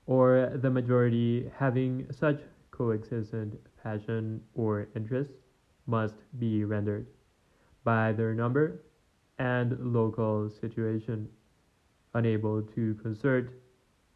or 0.08 0.52
the 0.56 0.70
majority 0.70 1.52
having 1.56 2.08
such 2.12 2.41
coexistent 2.72 3.60
passion 3.84 4.41
or 4.56 4.88
interest 4.96 5.32
must 5.86 6.15
be 6.39 6.63
rendered 6.63 7.06
by 7.84 8.12
their 8.12 8.34
number 8.34 8.82
and 9.38 9.78
local 9.94 10.50
situation 10.50 11.30
unable 12.13 12.62
to 12.62 12.95
concert 13.02 13.52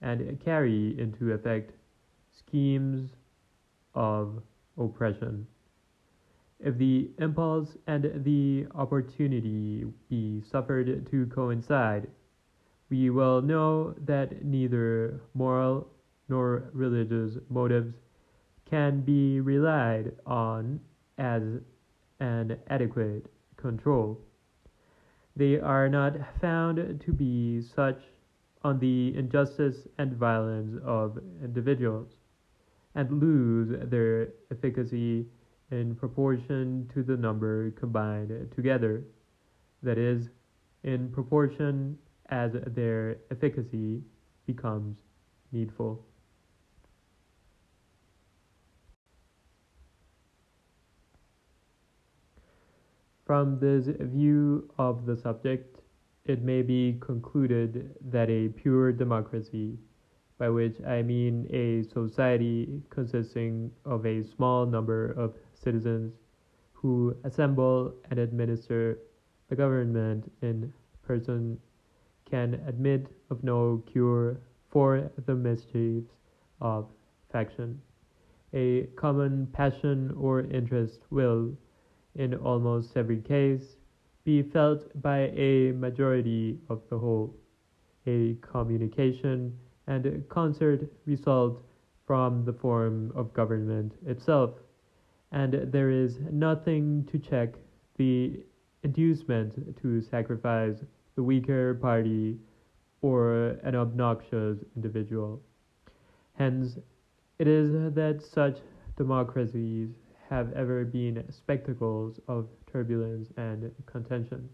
and 0.01 0.39
carry 0.43 0.99
into 0.99 1.31
effect 1.31 1.71
schemes 2.31 3.11
of 3.93 4.41
oppression. 4.77 5.47
If 6.59 6.77
the 6.77 7.11
impulse 7.19 7.77
and 7.87 8.23
the 8.23 8.67
opportunity 8.75 9.85
be 10.09 10.41
suffered 10.41 11.07
to 11.11 11.25
coincide, 11.27 12.07
we 12.89 13.09
will 13.09 13.41
know 13.41 13.93
that 14.05 14.45
neither 14.45 15.21
moral 15.33 15.87
nor 16.29 16.69
religious 16.73 17.37
motives 17.49 17.93
can 18.69 19.01
be 19.01 19.39
relied 19.41 20.11
on 20.25 20.79
as 21.17 21.43
an 22.19 22.57
adequate 22.69 23.27
control. 23.57 24.19
They 25.35 25.59
are 25.59 25.89
not 25.89 26.13
found 26.39 27.01
to 27.01 27.11
be 27.13 27.61
such 27.61 28.01
on 28.63 28.79
the 28.79 29.15
injustice 29.15 29.87
and 29.97 30.13
violence 30.13 30.79
of 30.83 31.19
individuals, 31.43 32.15
and 32.95 33.19
lose 33.19 33.77
their 33.89 34.29
efficacy 34.49 35.27
in 35.71 35.95
proportion 35.95 36.89
to 36.93 37.03
the 37.03 37.17
number 37.17 37.71
combined 37.71 38.51
together, 38.55 39.03
that 39.83 39.97
is, 39.97 40.29
in 40.83 41.09
proportion 41.09 41.97
as 42.29 42.53
their 42.67 43.17
efficacy 43.29 44.01
becomes 44.45 44.97
needful. 45.51 46.05
From 53.25 53.57
this 53.57 53.87
view 53.87 54.69
of 54.77 55.07
the 55.07 55.17
subject, 55.17 55.81
it 56.25 56.43
may 56.43 56.61
be 56.61 56.97
concluded 56.99 57.95
that 58.11 58.29
a 58.29 58.49
pure 58.49 58.91
democracy, 58.91 59.79
by 60.37 60.49
which 60.49 60.79
I 60.81 61.01
mean 61.01 61.47
a 61.49 61.81
society 61.91 62.83
consisting 62.91 63.71
of 63.83 64.05
a 64.05 64.21
small 64.21 64.67
number 64.67 65.11
of 65.13 65.33
citizens 65.55 66.13
who 66.73 67.15
assemble 67.23 67.95
and 68.11 68.19
administer 68.19 68.99
the 69.49 69.55
government 69.55 70.31
in 70.43 70.71
person, 71.01 71.59
can 72.25 72.61
admit 72.67 73.07
of 73.31 73.43
no 73.43 73.81
cure 73.87 74.39
for 74.69 75.11
the 75.25 75.33
mischiefs 75.33 76.13
of 76.61 76.87
faction. 77.31 77.81
A 78.53 78.83
common 78.95 79.47
passion 79.47 80.13
or 80.15 80.41
interest 80.41 81.01
will, 81.09 81.57
in 82.15 82.33
almost 82.35 82.95
every 82.97 83.21
case, 83.21 83.77
be 84.23 84.41
felt 84.41 84.89
by 85.01 85.29
a 85.35 85.71
majority 85.73 86.59
of 86.69 86.81
the 86.89 86.97
whole. 86.97 87.35
A 88.07 88.35
communication 88.41 89.57
and 89.87 90.23
concert 90.29 90.89
result 91.05 91.63
from 92.05 92.45
the 92.45 92.53
form 92.53 93.11
of 93.15 93.33
government 93.33 93.93
itself, 94.05 94.51
and 95.31 95.53
there 95.71 95.89
is 95.89 96.19
nothing 96.31 97.05
to 97.11 97.19
check 97.19 97.55
the 97.97 98.43
inducement 98.83 99.75
to 99.81 100.01
sacrifice 100.01 100.83
the 101.15 101.23
weaker 101.23 101.73
party 101.75 102.37
or 103.01 103.57
an 103.63 103.75
obnoxious 103.75 104.59
individual. 104.75 105.41
Hence, 106.33 106.77
it 107.39 107.47
is 107.47 107.71
that 107.95 108.21
such 108.21 108.59
democracies 108.97 109.89
have 110.29 110.51
ever 110.53 110.85
been 110.85 111.23
spectacles 111.31 112.19
of 112.27 112.47
turbulence 112.71 113.29
and 113.37 113.71
contention, 113.85 114.49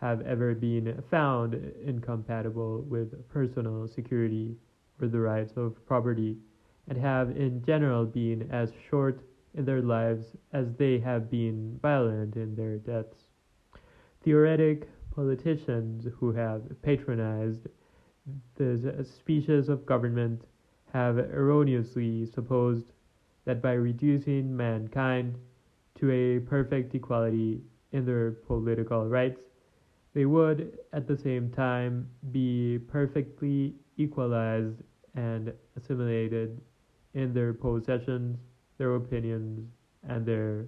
have 0.00 0.20
ever 0.22 0.54
been 0.54 1.02
found 1.10 1.54
incompatible 1.84 2.82
with 2.82 3.28
personal 3.28 3.86
security 3.88 4.56
or 5.00 5.08
the 5.08 5.20
rights 5.20 5.52
of 5.56 5.84
property, 5.86 6.36
and 6.88 6.98
have 6.98 7.30
in 7.36 7.62
general 7.64 8.04
been 8.04 8.48
as 8.50 8.72
short 8.90 9.20
in 9.54 9.64
their 9.64 9.82
lives 9.82 10.36
as 10.52 10.66
they 10.78 10.98
have 10.98 11.30
been 11.30 11.78
violent 11.80 12.36
in 12.36 12.54
their 12.54 12.78
deaths. 12.78 13.28
Theoretic 14.22 14.88
politicians 15.14 16.06
who 16.18 16.32
have 16.32 16.62
patronized 16.82 17.66
this 18.56 19.10
species 19.10 19.68
of 19.68 19.86
government 19.86 20.42
have 20.92 21.18
erroneously 21.18 22.26
supposed 22.26 22.92
that 23.48 23.62
by 23.62 23.72
reducing 23.72 24.54
mankind 24.54 25.34
to 25.94 26.10
a 26.10 26.38
perfect 26.40 26.94
equality 26.94 27.62
in 27.92 28.04
their 28.04 28.32
political 28.32 29.08
rights, 29.08 29.40
they 30.12 30.26
would 30.26 30.78
at 30.92 31.08
the 31.08 31.16
same 31.16 31.50
time 31.50 32.06
be 32.30 32.78
perfectly 32.88 33.74
equalized 33.96 34.76
and 35.14 35.50
assimilated 35.78 36.60
in 37.14 37.32
their 37.32 37.54
possessions, 37.54 38.36
their 38.76 38.94
opinions, 38.96 39.66
and 40.06 40.26
their 40.26 40.66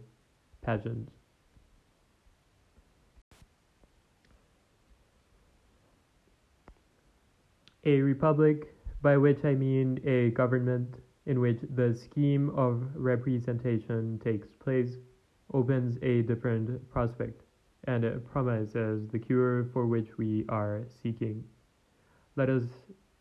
passions. 0.63 1.11
A 7.85 8.01
republic, 8.01 8.75
by 9.03 9.19
which 9.19 9.45
I 9.45 9.55
mean 9.55 10.01
a 10.07 10.31
government 10.31 10.95
in 11.27 11.41
which 11.41 11.61
the 11.75 11.95
scheme 11.95 12.51
of 12.51 12.85
representation 12.95 14.19
takes 14.19 14.49
place, 14.59 14.97
opens 15.53 15.99
a 16.03 16.23
different 16.23 16.89
prospect 16.91 17.43
and 17.85 18.05
promises 18.27 19.09
the 19.09 19.19
cure 19.19 19.65
for 19.73 19.87
which 19.87 20.17
we 20.19 20.45
are 20.49 20.85
seeking. 21.03 21.45
Let 22.37 22.49
us 22.51 22.65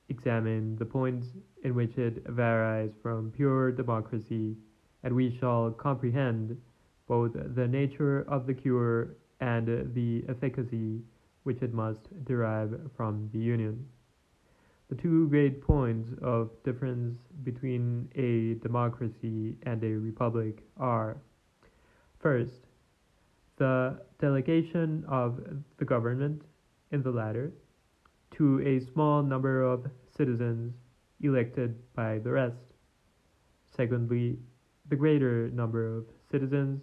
examine 0.09 0.75
the 0.75 0.85
points 0.85 1.27
in 1.63 1.75
which 1.75 1.97
it 1.97 2.25
varies 2.27 2.91
from 3.01 3.31
pure 3.31 3.71
democracy, 3.71 4.57
and 5.03 5.15
we 5.15 5.29
shall 5.37 5.71
comprehend 5.71 6.61
both 7.07 7.33
the 7.33 7.67
nature 7.67 8.21
of 8.27 8.45
the 8.47 8.53
cure 8.53 9.15
and 9.39 9.93
the 9.93 10.23
efficacy 10.27 11.01
which 11.43 11.61
it 11.61 11.73
must 11.73 12.23
derive 12.25 12.79
from 12.95 13.29
the 13.31 13.39
union. 13.39 13.87
The 14.89 14.95
two 14.95 15.29
great 15.29 15.61
points 15.61 16.09
of 16.23 16.49
difference 16.63 17.19
between 17.43 18.09
a 18.15 18.55
democracy 18.55 19.55
and 19.63 19.83
a 19.83 19.93
republic 19.95 20.63
are 20.77 21.21
first, 22.17 22.65
the 23.57 24.01
delegation 24.17 25.05
of 25.07 25.39
the 25.77 25.85
government 25.85 26.41
in 26.91 27.03
the 27.03 27.11
latter 27.11 27.51
to 28.31 28.61
a 28.61 28.79
small 28.79 29.21
number 29.21 29.61
of 29.61 29.85
citizens 30.17 30.73
elected 31.21 31.75
by 31.93 32.17
the 32.17 32.31
rest. 32.31 32.73
Secondly, 33.67 34.39
the 34.87 34.95
greater 34.95 35.51
number 35.51 35.97
of 35.97 36.05
citizens 36.31 36.81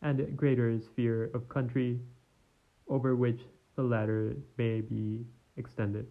and 0.00 0.34
greater 0.34 0.78
sphere 0.80 1.30
of 1.34 1.48
country 1.50 2.00
over 2.88 3.14
which 3.14 3.42
the 3.76 3.82
latter 3.82 4.34
may 4.56 4.80
be 4.80 5.26
extended. 5.56 6.06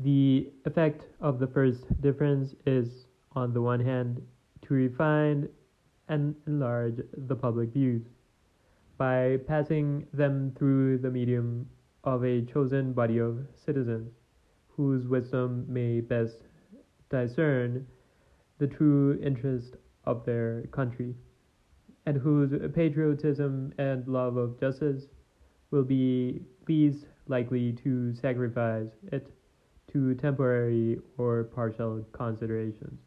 The 0.00 0.52
effect 0.64 1.08
of 1.20 1.38
the 1.40 1.48
first 1.48 2.00
difference 2.00 2.54
is, 2.66 3.06
on 3.32 3.52
the 3.52 3.62
one 3.62 3.80
hand, 3.80 4.22
to 4.62 4.74
refine 4.74 5.48
and 6.08 6.34
enlarge 6.46 7.00
the 7.16 7.34
public 7.34 7.70
views. 7.70 8.02
By 8.96 9.38
passing 9.46 10.06
them 10.12 10.52
through 10.56 10.98
the 10.98 11.10
medium 11.10 11.68
of 12.04 12.24
a 12.24 12.42
chosen 12.42 12.92
body 12.92 13.18
of 13.18 13.46
citizens 13.54 14.12
whose 14.68 15.08
wisdom 15.08 15.66
may 15.68 16.00
best 16.00 16.44
discern 17.10 17.86
the 18.58 18.66
true 18.68 19.18
interest 19.22 19.76
of 20.04 20.24
their 20.24 20.62
country 20.70 21.14
and 22.06 22.16
whose 22.16 22.52
patriotism 22.72 23.72
and 23.78 24.06
love 24.06 24.36
of 24.36 24.58
justice 24.60 25.08
will 25.70 25.84
be 25.84 26.40
least 26.68 27.06
likely 27.26 27.72
to 27.72 28.14
sacrifice 28.14 28.88
it 29.12 29.30
to 29.92 30.14
temporary 30.14 31.00
or 31.16 31.44
partial 31.44 32.04
considerations. 32.12 33.00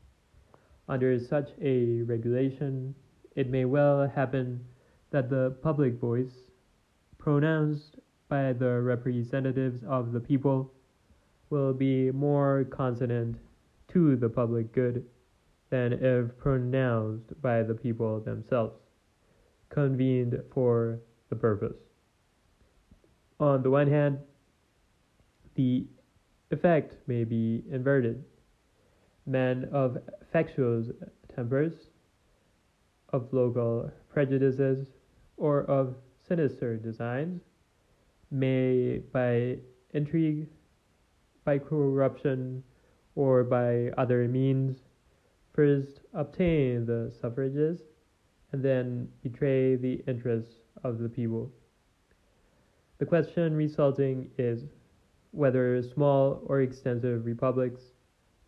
Under 0.88 1.20
such 1.20 1.50
a 1.62 2.02
regulation, 2.02 2.96
it 3.36 3.50
may 3.50 3.66
well 3.66 4.08
happen 4.08 4.66
that 5.12 5.30
the 5.30 5.56
public 5.62 6.00
voice, 6.00 6.34
pronounced 7.18 8.00
by 8.30 8.54
the 8.54 8.82
representatives 8.82 9.84
of 9.88 10.12
the 10.12 10.20
people, 10.20 10.74
will 11.50 11.74
be 11.74 12.12
more 12.12 12.66
consonant 12.72 13.38
to 13.90 14.16
the 14.16 14.30
public 14.30 14.72
good 14.74 15.06
than 15.70 15.94
if 15.94 16.38
pronounced 16.38 17.40
by 17.42 17.64
the 17.64 17.74
people 17.74 18.20
themselves, 18.20 18.76
convened 19.70 20.42
for 20.54 21.00
the 21.30 21.36
purpose. 21.36 21.78
On 23.40 23.64
the 23.64 23.70
one 23.70 23.88
hand, 23.88 24.20
the 25.56 25.86
effect 26.52 26.96
may 27.08 27.24
be 27.24 27.64
inverted. 27.72 28.24
Men 29.26 29.70
of 29.72 29.98
factious 30.32 30.90
tempers, 31.34 31.74
of 33.10 33.32
local 33.32 33.92
prejudices, 34.10 34.88
or 35.38 35.64
of 35.64 35.96
sinister 36.28 36.78
designs 36.78 37.42
may, 38.30 39.02
by 39.12 39.58
intrigue, 39.94 40.48
by 41.44 41.58
corruption, 41.58 42.64
or 43.16 43.44
by 43.44 43.90
other 43.98 44.28
means, 44.28 44.78
first 45.54 46.02
obtain 46.14 46.86
the 46.86 47.12
suffrages 47.20 47.82
and 48.52 48.64
then 48.64 49.08
betray 49.24 49.76
the 49.76 50.02
interests 50.08 50.56
of 50.84 51.00
the 51.00 51.10
people. 51.10 51.52
The 53.00 53.06
question 53.06 53.56
resulting 53.56 54.30
is 54.38 54.64
whether 55.32 55.82
small 55.82 56.42
or 56.46 56.62
extensive 56.62 57.26
republics 57.26 57.82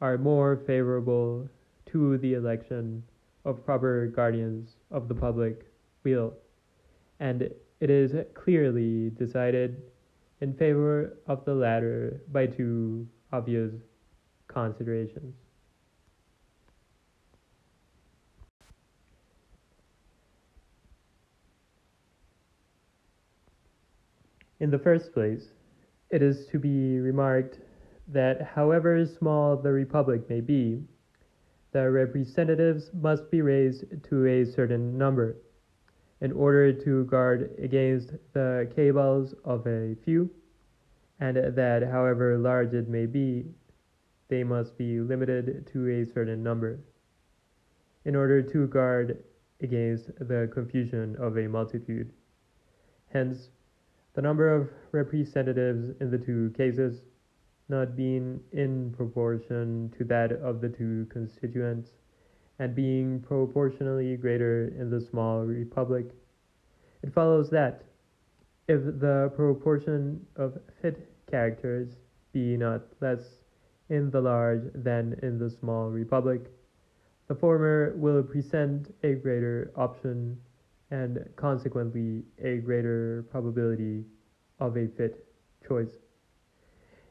are 0.02 0.18
more 0.18 0.58
favorable 0.68 1.48
to 1.86 2.18
the 2.18 2.34
election 2.34 3.04
of 3.46 3.66
proper 3.66 4.08
guardians 4.08 4.76
of 4.92 5.08
the 5.08 5.16
public 5.16 5.66
weal, 6.04 6.34
and 7.20 7.42
it 7.80 7.90
is 7.90 8.14
clearly 8.34 9.10
decided 9.12 9.82
in 10.42 10.54
favor 10.54 11.18
of 11.28 11.46
the 11.46 11.54
latter 11.54 12.22
by 12.32 12.46
two 12.46 13.08
obvious 13.32 13.74
considerations. 14.48 15.36
In 24.60 24.70
the 24.70 24.80
first 24.80 25.14
place, 25.14 25.52
it 26.14 26.22
is 26.22 26.46
to 26.46 26.60
be 26.60 27.00
remarked 27.00 27.58
that 28.08 28.40
however 28.54 29.04
small 29.04 29.58
the 29.58 29.72
republic 29.72 30.30
may 30.30 30.42
be, 30.42 30.80
the 31.72 31.90
representatives 31.90 32.92
must 32.94 33.32
be 33.32 33.42
raised 33.42 33.84
to 34.04 34.28
a 34.28 34.46
certain 34.46 34.96
number 34.96 35.38
in 36.22 36.32
order 36.32 36.72
to 36.72 37.06
guard 37.06 37.56
against 37.58 38.12
the 38.34 38.72
cabals 38.76 39.34
of 39.44 39.66
a 39.66 39.96
few, 40.06 40.30
and 41.20 41.36
that 41.36 41.82
however 41.82 42.38
large 42.38 42.76
it 42.76 42.88
may 42.88 43.08
be, 43.08 43.46
they 44.28 44.44
must 44.44 44.78
be 44.78 45.00
limited 45.00 45.68
to 45.74 45.90
a 45.90 46.06
certain 46.14 46.44
number, 46.44 46.80
in 48.06 48.16
order 48.16 48.40
to 48.40 48.68
guard 48.68 49.24
against 49.62 50.12
the 50.20 50.48
confusion 50.54 51.16
of 51.20 51.40
a 51.40 51.48
multitude. 51.48 52.14
Hence, 53.10 53.50
the 54.14 54.22
number 54.22 54.54
of 54.54 54.70
representatives 54.92 55.90
in 56.00 56.12
the 56.12 56.18
two 56.18 56.54
cases 56.56 57.02
not 57.70 57.96
being 57.96 58.40
in 58.52 58.94
proportion 58.96 59.92
to 59.98 60.04
that 60.04 60.32
of 60.32 60.62
the 60.62 60.70
two 60.70 61.08
constituents, 61.10 61.92
and 62.60 62.76
being 62.76 63.20
proportionally 63.22 64.16
greater 64.16 64.68
in 64.80 64.90
the 64.90 65.02
small 65.02 65.42
republic, 65.42 66.06
it 67.02 67.14
follows 67.14 67.50
that 67.50 67.84
if 68.68 68.84
the 69.00 69.32
proportion 69.36 70.26
of 70.36 70.58
fit 70.82 71.10
characters 71.30 71.98
be 72.32 72.56
not 72.56 72.82
less 73.02 73.42
in 73.90 74.10
the 74.12 74.22
large 74.22 74.64
than 74.76 75.18
in 75.24 75.38
the 75.38 75.50
small 75.50 75.90
republic, 75.90 76.42
the 77.28 77.36
former 77.36 77.94
will 77.98 78.24
present 78.24 78.94
a 79.04 79.14
greater 79.14 79.72
option 79.76 80.38
and 80.94 81.28
consequently 81.36 82.22
a 82.44 82.58
greater 82.58 83.26
probability 83.32 84.04
of 84.60 84.78
a 84.78 84.88
fit 84.90 85.26
choice. 85.68 85.98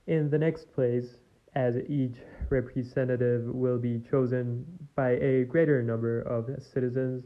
In 0.07 0.31
the 0.31 0.39
next 0.39 0.73
place, 0.73 1.17
as 1.57 1.75
each 1.89 2.15
representative 2.49 3.45
will 3.47 3.79
be 3.79 4.01
chosen 4.09 4.65
by 4.95 5.11
a 5.31 5.45
greater 5.45 5.83
number 5.83 6.21
of 6.23 6.49
citizens 6.63 7.25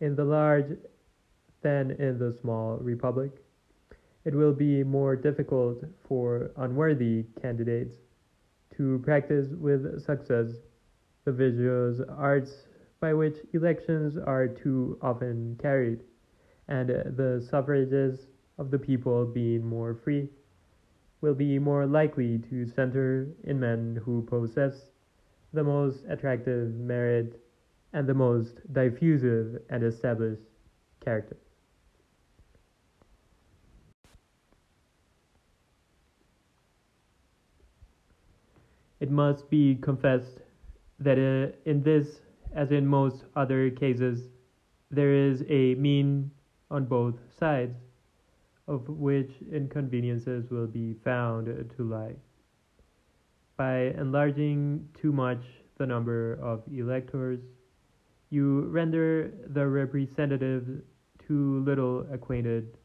in 0.00 0.16
the 0.16 0.24
large 0.24 0.70
than 1.60 1.90
in 1.92 2.18
the 2.18 2.32
small 2.40 2.78
republic, 2.78 3.32
it 4.24 4.34
will 4.34 4.54
be 4.54 4.82
more 4.82 5.14
difficult 5.14 5.84
for 6.08 6.50
unworthy 6.56 7.26
candidates 7.42 7.96
to 8.74 9.02
practice 9.04 9.48
with 9.58 10.02
success 10.02 10.48
the 11.26 11.32
visual 11.32 11.94
arts 12.16 12.52
by 13.04 13.12
which 13.12 13.36
elections 13.52 14.16
are 14.16 14.48
too 14.48 14.96
often 15.02 15.54
carried, 15.60 16.00
and 16.68 16.88
the 16.88 17.46
suffrages 17.50 18.28
of 18.56 18.70
the 18.70 18.78
people 18.78 19.26
being 19.26 19.62
more 19.62 19.94
free, 19.94 20.26
will 21.20 21.34
be 21.34 21.58
more 21.58 21.84
likely 21.84 22.38
to 22.38 22.64
center 22.64 23.28
in 23.42 23.60
men 23.60 24.00
who 24.06 24.22
possess 24.22 24.86
the 25.52 25.62
most 25.62 26.02
attractive 26.08 26.74
merit 26.76 27.38
and 27.92 28.08
the 28.08 28.14
most 28.14 28.54
diffusive 28.72 29.60
and 29.68 29.84
established 29.84 30.40
character. 31.04 31.36
It 38.98 39.10
must 39.10 39.50
be 39.50 39.74
confessed 39.74 40.38
that 41.00 41.18
uh, 41.18 41.54
in 41.68 41.82
this, 41.82 42.20
as 42.54 42.70
in 42.70 42.86
most 42.86 43.24
other 43.36 43.70
cases, 43.70 44.28
there 44.90 45.12
is 45.12 45.42
a 45.48 45.74
mean 45.74 46.30
on 46.70 46.84
both 46.84 47.16
sides, 47.38 47.76
of 48.66 48.88
which 48.88 49.30
inconveniences 49.52 50.50
will 50.50 50.66
be 50.66 50.94
found 51.04 51.46
to 51.76 51.82
lie. 51.82 52.14
By 53.56 53.94
enlarging 53.98 54.88
too 54.94 55.12
much 55.12 55.42
the 55.76 55.86
number 55.86 56.34
of 56.40 56.62
electors, 56.72 57.40
you 58.30 58.62
render 58.62 59.32
the 59.48 59.66
representatives 59.66 60.68
too 61.26 61.62
little 61.64 62.06
acquainted 62.12 62.78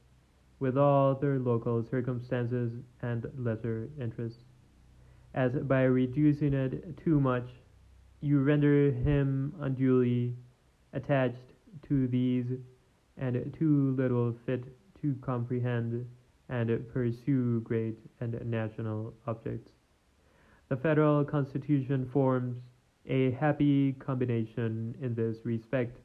with 0.60 0.78
all 0.78 1.16
their 1.16 1.40
local 1.40 1.84
circumstances 1.84 2.74
and 3.02 3.26
lesser 3.38 3.90
interests 4.00 4.44
as 5.34 5.54
by 5.54 5.84
reducing 5.84 6.54
it 6.54 6.98
too 6.98 7.20
much, 7.20 7.48
you 8.22 8.42
render 8.42 8.92
him 8.92 9.54
unduly 9.62 10.36
attached 10.94 11.54
to 11.88 12.08
these 12.08 12.46
and 13.18 13.54
too 13.58 13.96
little 13.98 14.36
fit 14.46 14.64
to 15.02 15.16
comprehend 15.22 16.06
and 16.50 16.90
pursue 16.92 17.62
great 17.62 17.98
and 18.20 18.40
national 18.46 19.14
objects. 19.28 19.72
The 20.70 20.78
federal 20.78 21.24
constitution 21.24 22.10
forms 22.12 22.58
a 23.08 23.32
happy 23.32 23.94
combination 23.94 24.96
in 25.02 25.16
this 25.16 25.38
respect, 25.46 25.98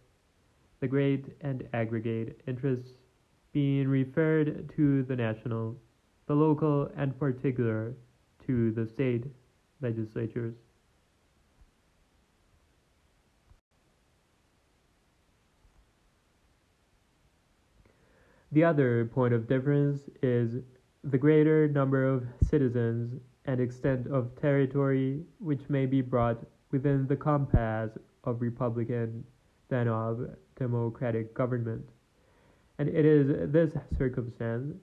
the 0.80 0.88
great 0.88 1.36
and 1.40 1.66
aggregate 1.72 2.40
interests 2.46 2.92
being 3.52 3.88
referred 3.88 4.70
to 4.76 5.02
the 5.04 5.16
national, 5.16 5.76
the 6.26 6.34
local 6.34 6.90
and 6.96 7.18
particular 7.18 7.94
to 8.46 8.72
the 8.72 8.86
state 8.86 9.24
legislatures. 9.80 10.54
The 18.54 18.62
other 18.62 19.06
point 19.06 19.34
of 19.34 19.48
difference 19.48 20.02
is 20.22 20.62
the 21.02 21.18
greater 21.18 21.66
number 21.66 22.04
of 22.04 22.24
citizens 22.40 23.20
and 23.46 23.60
extent 23.60 24.06
of 24.06 24.40
territory 24.40 25.24
which 25.40 25.68
may 25.68 25.86
be 25.86 26.00
brought 26.00 26.38
within 26.70 27.08
the 27.08 27.16
compass 27.16 27.98
of 28.22 28.40
republican 28.40 29.24
than 29.70 29.88
of 29.88 30.36
democratic 30.56 31.34
government. 31.34 31.84
And 32.78 32.88
it 32.88 33.04
is 33.04 33.50
this 33.50 33.74
circumstance 33.98 34.76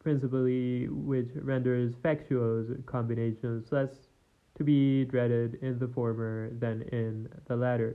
principally 0.00 0.88
which 0.88 1.30
renders 1.36 1.94
factious 2.02 2.66
combinations 2.84 3.70
less 3.70 4.08
to 4.56 4.64
be 4.64 5.04
dreaded 5.04 5.60
in 5.62 5.78
the 5.78 5.86
former 5.86 6.50
than 6.58 6.82
in 6.90 7.28
the 7.46 7.54
latter. 7.54 7.94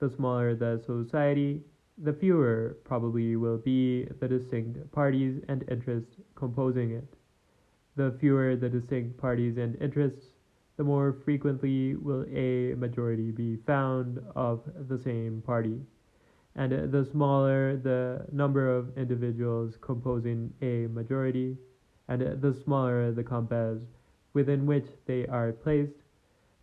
The 0.00 0.10
smaller 0.10 0.56
the 0.56 0.82
society, 0.84 1.62
the 2.02 2.12
fewer 2.12 2.76
probably 2.84 3.36
will 3.36 3.58
be 3.58 4.06
the 4.20 4.28
distinct 4.28 4.90
parties 4.92 5.42
and 5.48 5.64
interests 5.70 6.16
composing 6.34 6.92
it. 6.92 7.14
The 7.96 8.16
fewer 8.20 8.56
the 8.56 8.68
distinct 8.68 9.18
parties 9.18 9.58
and 9.58 9.76
interests, 9.82 10.26
the 10.76 10.84
more 10.84 11.12
frequently 11.24 11.96
will 11.96 12.24
a 12.32 12.74
majority 12.74 13.30
be 13.30 13.56
found 13.66 14.20
of 14.36 14.62
the 14.88 14.98
same 14.98 15.42
party 15.44 15.80
and 16.58 16.72
the 16.92 17.04
smaller 17.04 17.76
the 17.76 18.26
number 18.32 18.68
of 18.68 18.96
individuals 18.98 19.78
composing 19.80 20.52
a 20.60 20.88
majority, 20.88 21.56
and 22.08 22.20
the 22.20 22.52
smaller 22.64 23.12
the 23.12 23.22
compass 23.22 23.80
within 24.34 24.66
which 24.66 24.86
they 25.06 25.24
are 25.26 25.52
placed, 25.52 25.94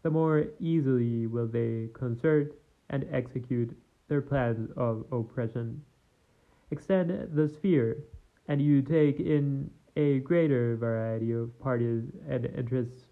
the 0.03 0.09
more 0.09 0.47
easily 0.59 1.27
will 1.27 1.47
they 1.47 1.87
concert 1.93 2.51
and 2.89 3.07
execute 3.09 3.75
their 4.07 4.21
plans 4.21 4.69
of 4.77 5.05
oppression. 5.11 5.81
Extend 6.71 7.29
the 7.33 7.47
sphere, 7.47 7.97
and 8.47 8.61
you 8.61 8.81
take 8.81 9.19
in 9.19 9.69
a 9.95 10.19
greater 10.19 10.75
variety 10.75 11.31
of 11.31 11.57
parties 11.59 12.03
and 12.27 12.45
interests. 12.45 13.07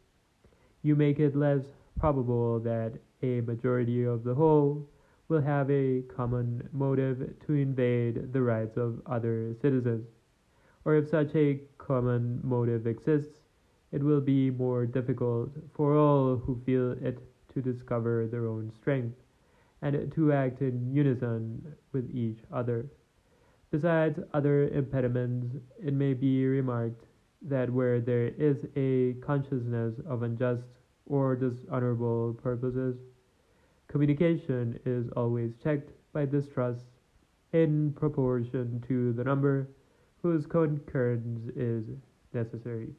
You 0.81 0.95
make 0.95 1.19
it 1.19 1.35
less 1.35 1.63
probable 1.97 2.59
that 2.59 2.93
a 3.21 3.41
majority 3.41 4.03
of 4.03 4.23
the 4.23 4.35
whole 4.35 4.89
will 5.29 5.41
have 5.41 5.71
a 5.71 6.01
common 6.03 6.67
motive 6.73 7.33
to 7.47 7.53
invade 7.53 8.33
the 8.33 8.41
rights 8.41 8.77
of 8.77 9.01
other 9.05 9.55
citizens, 9.61 10.07
or 10.85 10.95
if 10.95 11.09
such 11.09 11.33
a 11.35 11.61
common 11.77 12.39
motive 12.43 12.85
exists, 12.85 13.39
it 13.91 14.03
will 14.03 14.21
be 14.21 14.49
more 14.51 14.85
difficult 14.85 15.51
for 15.73 15.95
all 15.95 16.35
who 16.35 16.61
feel 16.65 16.91
it 17.01 17.19
to 17.53 17.61
discover 17.61 18.27
their 18.27 18.47
own 18.47 18.71
strength 18.71 19.22
and 19.83 20.11
to 20.15 20.33
act 20.33 20.61
in 20.61 20.91
unison 20.91 21.75
with 21.91 22.09
each 22.09 22.39
other. 22.51 22.87
Besides 23.69 24.19
other 24.33 24.69
impediments, 24.69 25.55
it 25.79 25.93
may 25.93 26.15
be 26.15 26.45
remarked 26.47 27.05
that 27.43 27.69
where 27.69 28.01
there 28.01 28.29
is 28.29 28.65
a 28.75 29.13
consciousness 29.25 29.93
of 30.07 30.23
unjust 30.23 30.63
or 31.05 31.35
dishonorable 31.35 32.33
purposes, 32.41 32.97
Communication 33.93 34.79
is 34.85 35.07
always 35.15 35.51
checked 35.63 35.91
by 36.13 36.25
distrust 36.25 36.85
in 37.51 37.93
proportion 37.93 38.83
to 38.87 39.13
the 39.13 39.23
number 39.23 39.69
whose 40.23 40.47
concurrence 40.47 41.47
is 41.55 41.85
necessary. 42.33 42.89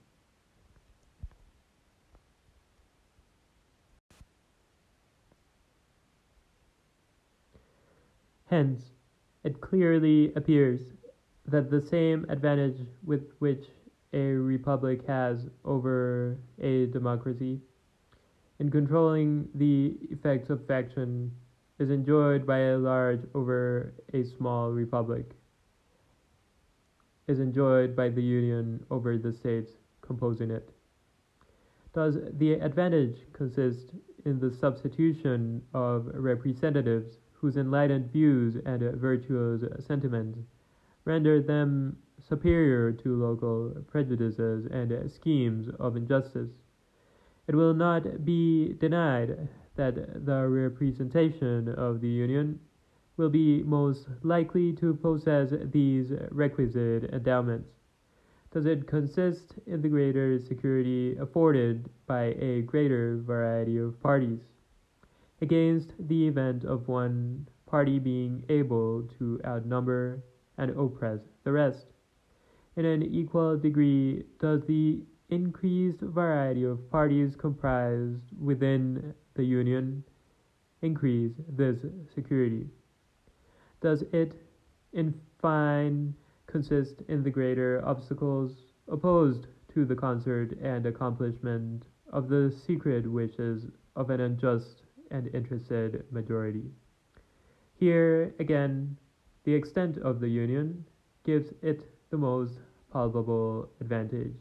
Hence, 8.55 8.93
it 9.43 9.61
clearly 9.61 10.33
appears 10.35 10.93
that 11.45 11.73
the 11.73 11.81
same 11.81 12.25
advantage 12.29 12.87
with 13.03 13.33
which 13.41 13.65
a 14.13 14.27
republic 14.27 15.05
has 15.09 15.49
over 15.65 16.39
a 16.61 16.87
democracy 16.87 17.61
in 18.61 18.71
controlling 18.71 19.49
the 19.57 19.99
effects 20.09 20.51
of 20.51 20.65
faction 20.69 21.33
is 21.81 21.91
enjoyed 21.91 22.47
by 22.47 22.59
a 22.59 22.79
large 22.79 23.23
over 23.35 23.93
a 24.13 24.23
small 24.23 24.71
republic, 24.71 25.33
is 27.27 27.41
enjoyed 27.41 27.97
by 27.97 28.09
the 28.09 28.23
Union 28.23 28.87
over 28.89 29.19
the 29.19 29.33
states 29.33 29.73
composing 30.01 30.53
it. 30.53 30.71
Does 31.93 32.19
the 32.39 32.53
advantage 32.53 33.17
consist 33.33 33.95
in 34.25 34.39
the 34.39 34.53
substitution 34.53 35.61
of 35.75 36.09
representatives 36.15 37.19
whose 37.45 37.59
enlightened 37.59 38.11
views 38.11 38.57
and 38.65 38.81
virtuous 38.95 39.63
sentiments 39.85 40.39
render 41.05 41.43
them 41.43 41.95
superior 42.27 42.91
to 42.91 43.23
local 43.23 43.85
prejudices 43.87 44.65
and 44.71 45.11
schemes 45.11 45.69
of 45.79 45.95
injustice? 45.95 46.49
It 47.47 47.55
will 47.55 47.75
not 47.75 48.25
be 48.25 48.73
denied 48.81 49.47
that 49.77 50.25
the 50.25 50.49
representation 50.49 51.69
of 51.69 52.01
the 52.01 52.09
Union 52.09 52.61
will 53.19 53.29
be 53.29 53.63
most 53.63 54.09
likely 54.23 54.73
to 54.77 54.95
possess 54.95 55.53
these 55.71 56.15
requisite 56.31 57.13
endowments. 57.13 57.69
Does 58.53 58.65
it 58.65 58.87
consist 58.87 59.57
in 59.67 59.83
the 59.83 59.91
greater 59.91 60.39
security 60.39 61.15
afforded 61.19 61.91
by 62.07 62.35
a 62.39 62.63
greater 62.63 63.19
variety 63.19 63.77
of 63.77 64.01
parties, 64.01 64.41
against 65.45 65.93
the 66.09 66.27
event 66.27 66.65
of 66.65 66.89
one 66.89 67.47
party 67.67 67.99
being 67.99 68.43
able 68.49 69.03
to 69.19 69.39
outnumber 69.45 70.23
and 70.57 70.71
oppress 70.71 71.21
the 71.45 71.53
rest? 71.53 71.85
In 72.77 72.87
an 72.87 73.03
equal 73.03 73.59
degree, 73.59 74.25
does 74.41 74.65
the 74.65 75.03
increased 75.29 76.01
variety 76.01 76.65
of 76.65 76.91
parties 76.91 77.37
comprised 77.37 78.25
within 78.41 79.13
the 79.35 79.45
Union 79.45 80.03
increase 80.81 81.35
this 81.47 81.77
security? 82.15 82.67
Does 83.83 84.01
it, 84.13 84.35
in 84.95 85.13
fine, 85.43 86.15
consist 86.47 87.03
in 87.09 87.23
the 87.23 87.31
greater 87.31 87.83
obstacles 87.85 88.53
opposed 88.89 89.47
to 89.75 89.85
the 89.85 89.95
concert 89.95 90.57
and 90.63 90.87
accomplishment 90.87 91.83
of 92.11 92.31
the 92.31 92.51
secret 92.67 93.07
wishes 93.07 93.67
of 93.95 94.09
an 94.09 94.21
unjust 94.21 94.84
and 95.15 95.33
interested 95.33 96.05
majority. 96.11 96.65
Here, 97.77 98.35
again, 98.41 98.97
the 99.45 99.55
extent 99.55 99.97
of 99.99 100.21
the 100.21 100.29
union 100.29 100.85
gives 101.25 101.53
it 101.63 101.89
the 102.11 102.19
most 102.19 102.55
palpable 102.93 103.71
advantage. 103.81 104.35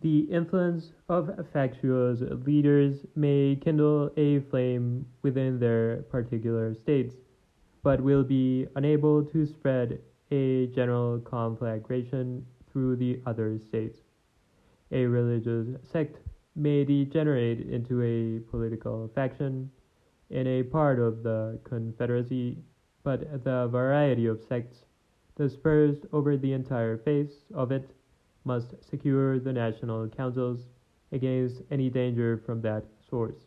The 0.00 0.20
influence 0.30 0.92
of 1.08 1.30
factious 1.52 2.20
leaders 2.46 3.04
may 3.16 3.58
kindle 3.60 4.10
a 4.16 4.40
flame 4.50 5.06
within 5.22 5.58
their 5.58 6.02
particular 6.02 6.74
states, 6.74 7.16
but 7.82 8.00
will 8.00 8.22
be 8.22 8.66
unable 8.76 9.24
to 9.24 9.46
spread 9.46 9.98
a 10.30 10.68
general 10.68 11.18
conflagration 11.20 12.46
through 12.70 12.96
the 12.96 13.20
other 13.26 13.58
states. 13.58 13.98
A 14.90 15.04
religious 15.04 15.76
sect 15.82 16.18
may 16.56 16.84
degenerate 16.84 17.60
into 17.60 18.02
a 18.02 18.40
political 18.50 19.08
faction 19.14 19.70
in 20.30 20.46
a 20.46 20.62
part 20.62 20.98
of 20.98 21.22
the 21.22 21.58
Confederacy, 21.64 22.58
but 23.02 23.44
the 23.44 23.68
variety 23.68 24.26
of 24.26 24.42
sects 24.42 24.86
dispersed 25.36 26.06
over 26.12 26.36
the 26.36 26.52
entire 26.52 26.96
face 26.96 27.44
of 27.54 27.70
it 27.70 27.90
must 28.44 28.74
secure 28.82 29.38
the 29.38 29.52
national 29.52 30.08
councils 30.08 30.66
against 31.12 31.62
any 31.70 31.90
danger 31.90 32.38
from 32.38 32.60
that 32.62 32.84
source. 33.08 33.46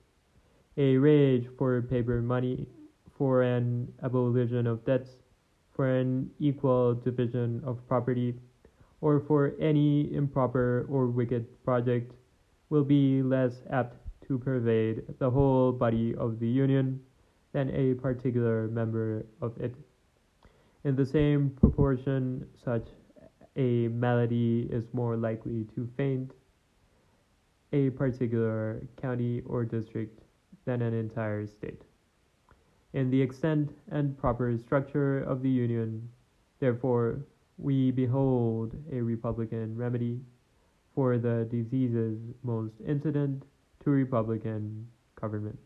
A 0.78 0.98
rage 0.98 1.48
for 1.58 1.82
paper 1.82 2.22
money, 2.22 2.68
for 3.18 3.42
an 3.42 3.92
abolition 4.04 4.68
of 4.68 4.86
debts, 4.86 5.18
for 5.72 5.88
an 5.88 6.30
equal 6.40 6.94
division 6.94 7.62
of 7.66 7.86
property, 7.88 8.36
or 9.02 9.20
for 9.20 9.54
any 9.60 10.14
improper 10.14 10.86
or 10.90 11.08
wicked 11.08 11.46
project 11.66 12.14
will 12.70 12.84
be 12.84 13.22
less 13.22 13.62
apt 13.72 13.98
to 14.28 14.38
pervade 14.38 15.04
the 15.20 15.30
whole 15.30 15.72
body 15.72 16.16
of 16.16 16.40
the 16.40 16.48
Union 16.48 17.02
than 17.52 17.70
a 17.72 17.94
particular 17.96 18.68
member 18.70 19.26
of 19.42 19.58
it. 19.60 19.76
In 20.84 20.96
the 20.96 21.06
same 21.06 21.50
proportion, 21.60 22.48
such 22.64 22.88
a 23.58 23.90
malady 23.90 24.70
is 24.72 24.86
more 24.94 25.18
likely 25.18 25.66
to 25.76 25.90
faint 25.98 26.32
a 27.74 27.90
particular 27.92 28.82
county 29.02 29.42
or 29.46 29.66
district 29.66 30.22
than 30.66 30.82
an 30.82 30.94
entire 30.94 31.46
state. 31.48 31.82
In 32.94 33.10
the 33.10 33.22
extent 33.22 33.72
and 33.92 34.18
proper 34.18 34.58
structure 34.58 35.24
of 35.24 35.42
the 35.42 35.50
Union, 35.50 36.10
therefore, 36.60 37.22
we 37.62 37.92
behold 37.92 38.76
a 38.92 39.02
Republican 39.02 39.78
remedy 39.78 40.20
for 40.96 41.18
the 41.18 41.48
diseases 41.52 42.18
most 42.44 42.74
incident 42.86 43.44
to 43.84 43.90
Republican 43.92 44.88
government. 45.20 45.60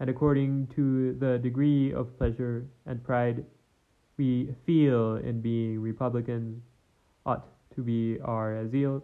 And 0.00 0.08
according 0.08 0.68
to 0.76 1.14
the 1.14 1.38
degree 1.38 1.92
of 1.92 2.16
pleasure 2.18 2.66
and 2.86 3.02
pride 3.02 3.44
we 4.16 4.54
feel 4.66 5.16
in 5.16 5.40
being 5.40 5.80
Republicans, 5.80 6.62
ought 7.24 7.46
to 7.74 7.82
be 7.82 8.18
our 8.24 8.68
zeal 8.70 9.02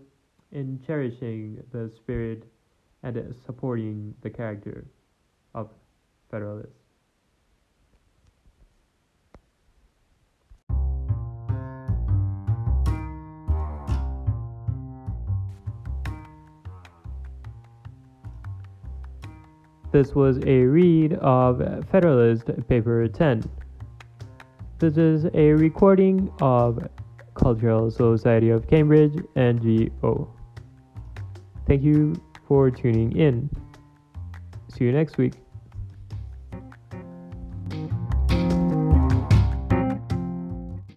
in 0.52 0.80
cherishing 0.86 1.62
the 1.72 1.90
spirit 1.96 2.44
and 3.02 3.34
supporting 3.46 4.14
the 4.22 4.30
character 4.30 4.86
of 5.54 5.68
Federalists. 6.30 6.83
This 19.94 20.12
was 20.12 20.40
a 20.44 20.64
read 20.64 21.12
of 21.20 21.62
Federalist 21.88 22.46
Paper 22.66 23.06
10. 23.06 23.48
This 24.80 24.96
is 24.96 25.26
a 25.34 25.52
recording 25.52 26.32
of 26.40 26.88
Cultural 27.34 27.92
Society 27.92 28.50
of 28.50 28.66
Cambridge 28.66 29.12
NGO. 29.36 30.28
Thank 31.68 31.84
you 31.84 32.20
for 32.48 32.72
tuning 32.72 33.16
in. 33.16 33.48
See 34.66 34.86
you 34.86 34.90
next 34.90 35.16
week. 35.16 35.43